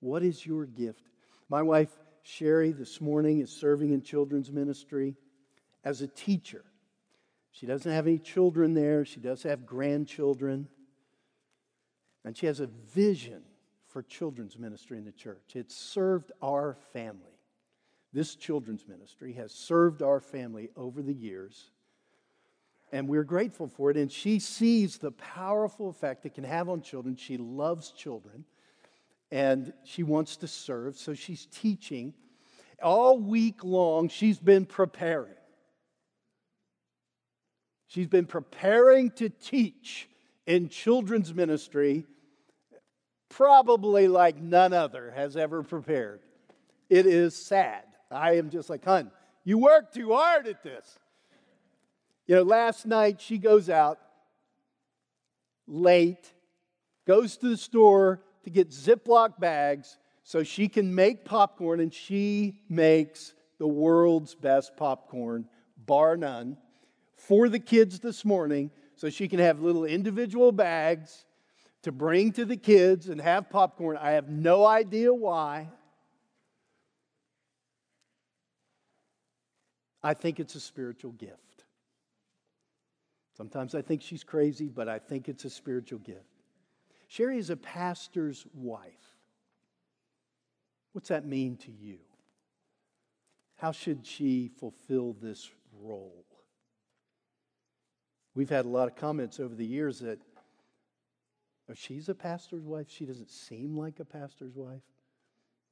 What 0.00 0.22
is 0.22 0.44
your 0.44 0.66
gift? 0.66 1.00
My 1.48 1.62
wife, 1.62 1.90
Sherry, 2.24 2.72
this 2.72 3.02
morning 3.02 3.40
is 3.40 3.50
serving 3.50 3.92
in 3.92 4.00
children's 4.00 4.50
ministry 4.50 5.14
as 5.84 6.00
a 6.00 6.08
teacher. 6.08 6.64
She 7.52 7.66
doesn't 7.66 7.90
have 7.90 8.06
any 8.06 8.18
children 8.18 8.72
there, 8.74 9.04
she 9.04 9.20
does 9.20 9.42
have 9.42 9.66
grandchildren. 9.66 10.68
And 12.24 12.34
she 12.34 12.46
has 12.46 12.60
a 12.60 12.66
vision 12.66 13.42
for 13.88 14.02
children's 14.02 14.58
ministry 14.58 14.96
in 14.96 15.04
the 15.04 15.12
church. 15.12 15.52
It's 15.54 15.76
served 15.76 16.32
our 16.42 16.78
family. 16.94 17.38
This 18.14 18.34
children's 18.34 18.88
ministry 18.88 19.34
has 19.34 19.52
served 19.52 20.00
our 20.00 20.20
family 20.20 20.70
over 20.76 21.02
the 21.02 21.12
years, 21.12 21.72
and 22.90 23.06
we're 23.06 23.24
grateful 23.24 23.68
for 23.68 23.90
it. 23.90 23.98
And 23.98 24.10
she 24.10 24.38
sees 24.38 24.96
the 24.96 25.10
powerful 25.10 25.90
effect 25.90 26.24
it 26.24 26.32
can 26.32 26.44
have 26.44 26.70
on 26.70 26.80
children. 26.80 27.16
She 27.16 27.36
loves 27.36 27.90
children, 27.90 28.44
and 29.30 29.72
she 29.84 30.02
wants 30.02 30.36
to 30.38 30.48
serve, 30.48 30.96
so 30.96 31.14
she's 31.14 31.46
teaching. 31.46 32.14
All 32.82 33.18
week 33.18 33.64
long, 33.64 34.08
she's 34.08 34.38
been 34.38 34.66
preparing. 34.66 35.34
She's 37.86 38.06
been 38.08 38.26
preparing 38.26 39.10
to 39.12 39.28
teach 39.28 40.08
in 40.46 40.68
children's 40.68 41.32
ministry 41.32 42.04
probably 43.28 44.06
like 44.06 44.36
none 44.40 44.72
other 44.72 45.12
has 45.14 45.36
ever 45.36 45.62
prepared. 45.62 46.20
It 46.88 47.06
is 47.06 47.34
sad. 47.34 47.82
I 48.10 48.36
am 48.36 48.50
just 48.50 48.70
like, 48.70 48.84
hun, 48.84 49.10
you 49.44 49.58
work 49.58 49.92
too 49.92 50.12
hard 50.12 50.46
at 50.46 50.62
this. 50.62 50.98
You 52.26 52.36
know, 52.36 52.42
last 52.42 52.86
night 52.86 53.20
she 53.20 53.38
goes 53.38 53.68
out 53.68 53.98
late, 55.66 56.32
goes 57.06 57.36
to 57.38 57.48
the 57.48 57.56
store 57.56 58.20
to 58.44 58.50
get 58.50 58.70
Ziploc 58.70 59.38
bags 59.38 59.98
so 60.22 60.42
she 60.42 60.68
can 60.68 60.94
make 60.94 61.24
popcorn, 61.24 61.80
and 61.80 61.92
she 61.92 62.60
makes 62.68 63.34
the 63.58 63.66
world's 63.66 64.34
best 64.34 64.76
popcorn, 64.76 65.46
bar 65.84 66.16
none, 66.16 66.56
for 67.16 67.48
the 67.48 67.58
kids 67.58 68.00
this 68.00 68.24
morning 68.24 68.70
so 68.96 69.10
she 69.10 69.28
can 69.28 69.38
have 69.38 69.60
little 69.60 69.84
individual 69.84 70.52
bags 70.52 71.24
to 71.82 71.92
bring 71.92 72.32
to 72.32 72.44
the 72.44 72.56
kids 72.56 73.08
and 73.08 73.20
have 73.20 73.50
popcorn. 73.50 73.98
I 73.98 74.12
have 74.12 74.28
no 74.28 74.64
idea 74.64 75.12
why. 75.12 75.68
I 80.02 80.14
think 80.14 80.40
it's 80.40 80.54
a 80.54 80.60
spiritual 80.60 81.12
gift. 81.12 81.64
Sometimes 83.36 83.74
I 83.74 83.82
think 83.82 84.02
she's 84.02 84.22
crazy, 84.22 84.68
but 84.68 84.88
I 84.88 84.98
think 84.98 85.28
it's 85.28 85.44
a 85.44 85.50
spiritual 85.50 85.98
gift. 85.98 86.33
Sherry 87.14 87.38
is 87.38 87.48
a 87.48 87.56
pastor's 87.56 88.44
wife. 88.52 89.14
What's 90.94 91.10
that 91.10 91.24
mean 91.24 91.56
to 91.58 91.70
you? 91.70 91.98
How 93.54 93.70
should 93.70 94.04
she 94.04 94.50
fulfill 94.58 95.12
this 95.22 95.48
role? 95.80 96.24
We've 98.34 98.50
had 98.50 98.64
a 98.64 98.68
lot 98.68 98.88
of 98.88 98.96
comments 98.96 99.38
over 99.38 99.54
the 99.54 99.64
years 99.64 100.00
that 100.00 100.18
oh, 101.70 101.74
she's 101.74 102.08
a 102.08 102.16
pastor's 102.16 102.64
wife. 102.64 102.86
She 102.88 103.04
doesn't 103.04 103.30
seem 103.30 103.78
like 103.78 104.00
a 104.00 104.04
pastor's 104.04 104.56
wife. 104.56 104.82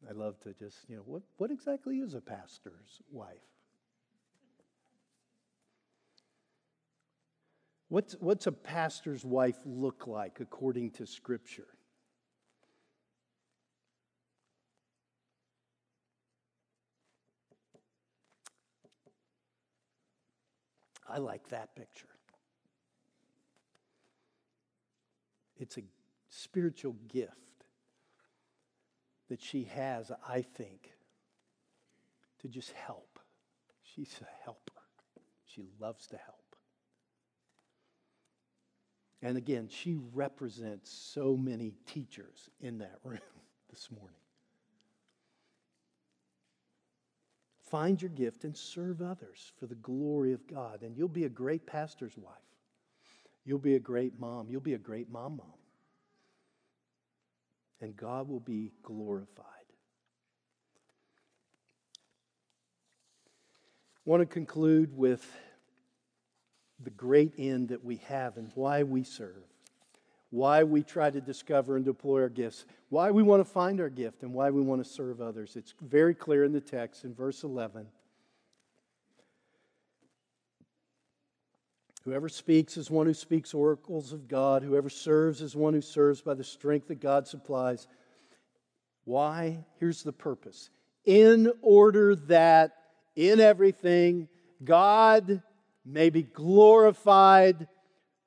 I 0.08 0.12
love 0.12 0.38
to 0.42 0.54
just, 0.54 0.88
you 0.88 0.94
know, 0.94 1.02
what, 1.04 1.22
what 1.38 1.50
exactly 1.50 1.98
is 1.98 2.14
a 2.14 2.20
pastor's 2.20 3.02
wife? 3.10 3.42
What's, 7.92 8.14
what's 8.20 8.46
a 8.46 8.52
pastor's 8.52 9.22
wife 9.22 9.58
look 9.66 10.06
like 10.06 10.40
according 10.40 10.92
to 10.92 11.06
Scripture? 11.06 11.66
I 21.06 21.18
like 21.18 21.46
that 21.50 21.76
picture. 21.76 22.08
It's 25.58 25.76
a 25.76 25.82
spiritual 26.30 26.96
gift 27.08 27.66
that 29.28 29.42
she 29.42 29.64
has, 29.64 30.10
I 30.26 30.40
think, 30.40 30.92
to 32.40 32.48
just 32.48 32.72
help. 32.72 33.18
She's 33.82 34.18
a 34.22 34.44
helper. 34.44 34.80
She 35.44 35.66
loves 35.78 36.06
to 36.06 36.16
help. 36.16 36.41
And 39.22 39.36
again, 39.36 39.68
she 39.70 39.96
represents 40.12 40.90
so 40.90 41.36
many 41.36 41.74
teachers 41.86 42.50
in 42.60 42.78
that 42.78 42.98
room 43.04 43.20
this 43.70 43.88
morning. 43.90 44.16
Find 47.70 48.02
your 48.02 48.10
gift 48.10 48.44
and 48.44 48.54
serve 48.54 49.00
others 49.00 49.52
for 49.58 49.66
the 49.66 49.76
glory 49.76 50.32
of 50.32 50.46
God, 50.46 50.82
and 50.82 50.96
you'll 50.96 51.08
be 51.08 51.24
a 51.24 51.30
great 51.30 51.66
pastor's 51.66 52.18
wife. 52.18 52.34
You'll 53.44 53.58
be 53.58 53.76
a 53.76 53.80
great 53.80 54.18
mom. 54.20 54.48
You'll 54.50 54.60
be 54.60 54.74
a 54.74 54.78
great 54.78 55.10
mom 55.10 55.38
mom. 55.38 55.46
And 57.80 57.96
God 57.96 58.28
will 58.28 58.40
be 58.40 58.72
glorified. 58.82 59.46
I 63.96 64.10
want 64.10 64.20
to 64.20 64.26
conclude 64.26 64.96
with 64.96 65.24
the 66.84 66.90
great 66.90 67.32
end 67.38 67.68
that 67.68 67.84
we 67.84 67.96
have 68.08 68.36
and 68.36 68.50
why 68.54 68.82
we 68.82 69.04
serve, 69.04 69.44
why 70.30 70.64
we 70.64 70.82
try 70.82 71.10
to 71.10 71.20
discover 71.20 71.76
and 71.76 71.84
deploy 71.84 72.22
our 72.22 72.28
gifts, 72.28 72.64
why 72.88 73.10
we 73.10 73.22
want 73.22 73.40
to 73.40 73.50
find 73.50 73.80
our 73.80 73.88
gift, 73.88 74.22
and 74.22 74.32
why 74.32 74.50
we 74.50 74.62
want 74.62 74.82
to 74.82 74.88
serve 74.90 75.20
others. 75.20 75.56
It's 75.56 75.74
very 75.80 76.14
clear 76.14 76.44
in 76.44 76.52
the 76.52 76.60
text 76.60 77.04
in 77.04 77.14
verse 77.14 77.44
11. 77.44 77.86
Whoever 82.04 82.28
speaks 82.28 82.76
is 82.76 82.90
one 82.90 83.06
who 83.06 83.14
speaks 83.14 83.54
oracles 83.54 84.12
of 84.12 84.26
God. 84.26 84.62
Whoever 84.62 84.90
serves 84.90 85.40
is 85.40 85.54
one 85.54 85.72
who 85.72 85.80
serves 85.80 86.20
by 86.20 86.34
the 86.34 86.42
strength 86.42 86.88
that 86.88 87.00
God 87.00 87.28
supplies. 87.28 87.86
Why? 89.04 89.64
Here's 89.78 90.02
the 90.02 90.12
purpose. 90.12 90.70
In 91.04 91.52
order 91.62 92.16
that 92.16 92.72
in 93.14 93.38
everything 93.38 94.28
God 94.64 95.42
may 95.84 96.10
be 96.10 96.22
glorified 96.22 97.68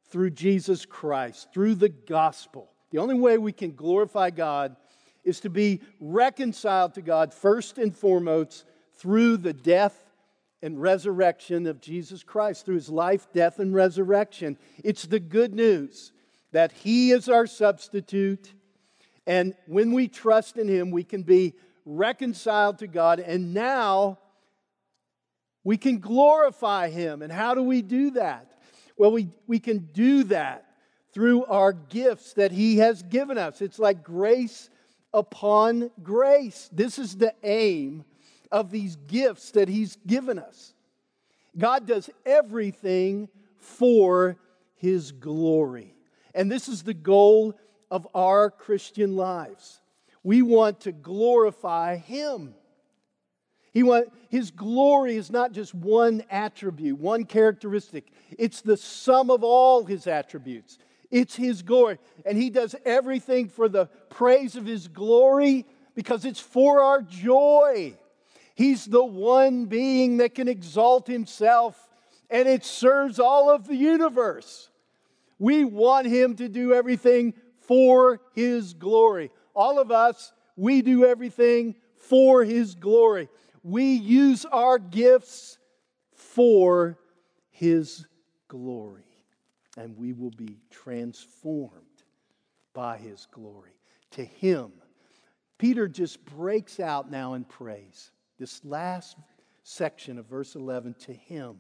through 0.10 0.32
Jesus 0.32 0.86
Christ, 0.86 1.50
through 1.54 1.76
the 1.76 1.90
gospel. 1.90 2.72
The 2.92 3.00
only 3.00 3.16
way 3.16 3.38
we 3.38 3.52
can 3.52 3.76
glorify 3.76 4.30
God 4.30 4.76
is 5.24 5.40
to 5.42 5.50
be 5.50 5.82
reconciled 6.00 6.94
to 6.94 7.02
God 7.02 7.34
first 7.34 7.78
and 7.78 7.96
foremost 7.96 8.66
through 8.98 9.38
the 9.38 9.54
death 9.54 10.02
and 10.62 10.82
resurrection 10.82 11.68
of 11.68 11.82
Jesus 11.82 12.24
Christ, 12.24 12.66
through 12.66 12.76
his 12.76 12.90
life, 12.90 13.28
death, 13.34 13.60
and 13.60 13.74
resurrection. 13.74 14.58
It's 14.84 15.06
the 15.06 15.20
good 15.20 15.54
news 15.54 16.12
that 16.52 16.72
he 16.72 17.12
is 17.12 17.28
our 17.28 17.48
substitute. 17.48 18.54
And 19.28 19.54
when 19.68 19.92
we 19.92 20.08
trust 20.08 20.58
in 20.58 20.68
him, 20.68 20.92
we 20.92 21.04
can 21.04 21.24
be 21.24 21.54
reconciled 21.86 22.80
to 22.80 22.88
God. 22.88 23.20
And 23.20 23.54
now 23.54 24.20
we 25.66 25.76
can 25.76 25.98
glorify 25.98 26.90
Him. 26.90 27.22
And 27.22 27.34
how 27.34 27.54
do 27.54 27.64
we 27.64 27.82
do 27.82 28.12
that? 28.12 28.54
Well, 28.96 29.12
we, 29.12 29.30
we 29.48 29.60
can 29.60 29.90
do 29.92 30.24
that 30.26 30.66
through 31.12 31.44
our 31.46 31.74
gifts 31.74 32.34
that 32.34 32.54
He 32.54 32.78
has 32.78 33.04
given 33.04 33.38
us. 33.38 33.62
It's 33.62 33.80
like 33.80 34.04
grace 34.04 34.70
upon 35.14 35.90
grace. 36.02 36.70
This 36.72 37.00
is 37.00 37.18
the 37.18 37.34
aim 37.44 38.06
of 38.52 38.70
these 38.72 38.96
gifts 38.96 39.52
that 39.52 39.68
He's 39.68 39.98
given 40.08 40.40
us. 40.40 40.74
God 41.58 41.88
does 41.88 42.10
everything 42.26 43.28
for 43.58 44.38
His 44.76 45.12
glory. 45.12 45.96
And 46.36 46.52
this 46.52 46.70
is 46.70 46.84
the 46.84 46.94
goal 46.94 47.58
of 47.90 48.08
our 48.14 48.52
Christian 48.52 49.16
lives. 49.16 49.82
We 50.22 50.42
want 50.42 50.82
to 50.82 50.92
glorify 50.92 51.98
Him. 51.98 52.54
He 53.76 53.84
want, 53.84 54.08
his 54.30 54.52
glory 54.52 55.18
is 55.18 55.30
not 55.30 55.52
just 55.52 55.76
one 55.76 56.24
attribute, 56.32 56.98
one 56.98 57.26
characteristic. 57.26 58.08
It's 58.40 58.62
the 58.62 58.78
sum 58.78 59.30
of 59.30 59.44
all 59.44 59.84
his 59.84 60.08
attributes. 60.08 60.78
It's 61.12 61.36
his 61.36 61.62
glory. 61.62 62.00
And 62.26 62.38
he 62.38 62.50
does 62.50 62.74
everything 62.86 63.50
for 63.50 63.68
the 63.68 63.88
praise 64.10 64.56
of 64.56 64.66
his 64.66 64.88
glory 64.88 65.66
because 65.94 66.24
it's 66.24 66.40
for 66.40 66.82
our 66.82 67.02
joy. 67.02 67.98
He's 68.56 68.86
the 68.86 69.04
one 69.04 69.66
being 69.66 70.18
that 70.18 70.36
can 70.36 70.48
exalt 70.48 71.06
himself, 71.08 71.78
and 72.30 72.48
it 72.48 72.64
serves 72.64 73.20
all 73.20 73.50
of 73.50 73.68
the 73.68 73.76
universe. 73.76 74.70
We 75.38 75.66
want 75.66 76.08
him 76.08 76.38
to 76.38 76.48
do 76.48 76.74
everything 76.74 77.34
for 77.60 78.22
his 78.36 78.74
glory. 78.74 79.32
All 79.54 79.80
of 79.80 79.92
us, 79.92 80.32
we 80.56 80.82
do 80.82 81.04
everything 81.04 81.76
for 81.98 82.46
his 82.46 82.76
glory 82.76 83.28
we 83.66 83.96
use 83.96 84.46
our 84.46 84.78
gifts 84.78 85.58
for 86.14 87.00
His 87.50 88.06
glory. 88.48 89.02
And 89.76 89.98
we 89.98 90.14
will 90.14 90.32
be 90.32 90.60
transformed 90.70 91.72
by 92.74 92.98
His 92.98 93.28
glory. 93.32 93.74
To 94.12 94.24
Him, 94.24 94.72
Peter 95.58 95.88
just 95.88 96.24
breaks 96.26 96.80
out 96.80 97.10
now 97.10 97.34
in 97.34 97.44
praise. 97.44 98.12
This 98.38 98.64
last 98.64 99.18
section 99.64 100.20
of 100.20 100.28
verse 100.28 100.54
11 100.54 100.94
to 101.06 101.14
Him. 101.14 101.58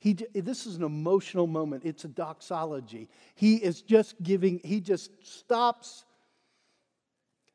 He, 0.00 0.12
this 0.34 0.66
is 0.66 0.76
an 0.76 0.82
emotional 0.82 1.46
moment. 1.46 1.86
It's 1.86 2.04
a 2.04 2.08
doxology. 2.08 3.08
He 3.34 3.56
is 3.56 3.80
just 3.80 4.22
giving, 4.22 4.60
he 4.62 4.82
just 4.82 5.10
stops 5.22 6.04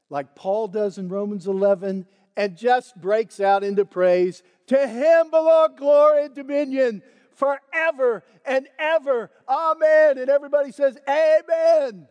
like 0.10 0.34
Paul 0.34 0.68
does 0.68 0.98
in 0.98 1.08
Romans 1.08 1.46
11 1.46 2.08
and 2.40 2.56
just 2.56 2.96
breaks 2.96 3.42
out 3.42 3.66
into 3.66 3.84
praise. 3.84 4.44
To 4.68 4.88
him 4.88 5.30
belong 5.30 5.76
glory 5.76 6.24
and 6.24 6.34
dominion 6.34 7.04
forever 7.34 8.24
and 8.46 8.66
ever. 8.80 9.30
Amen. 9.50 10.18
And 10.18 10.30
everybody 10.30 10.72
says, 10.72 10.98
Amen. 11.08 12.08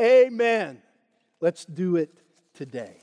Amen. 0.00 0.80
Let's 1.40 1.64
do 1.64 1.96
it 1.96 2.16
today. 2.54 3.00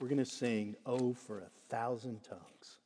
We're 0.00 0.08
going 0.08 0.18
to 0.18 0.24
sing, 0.24 0.74
Oh, 0.84 1.14
for 1.14 1.38
a 1.38 1.50
thousand 1.68 2.24
tongues, 2.24 2.80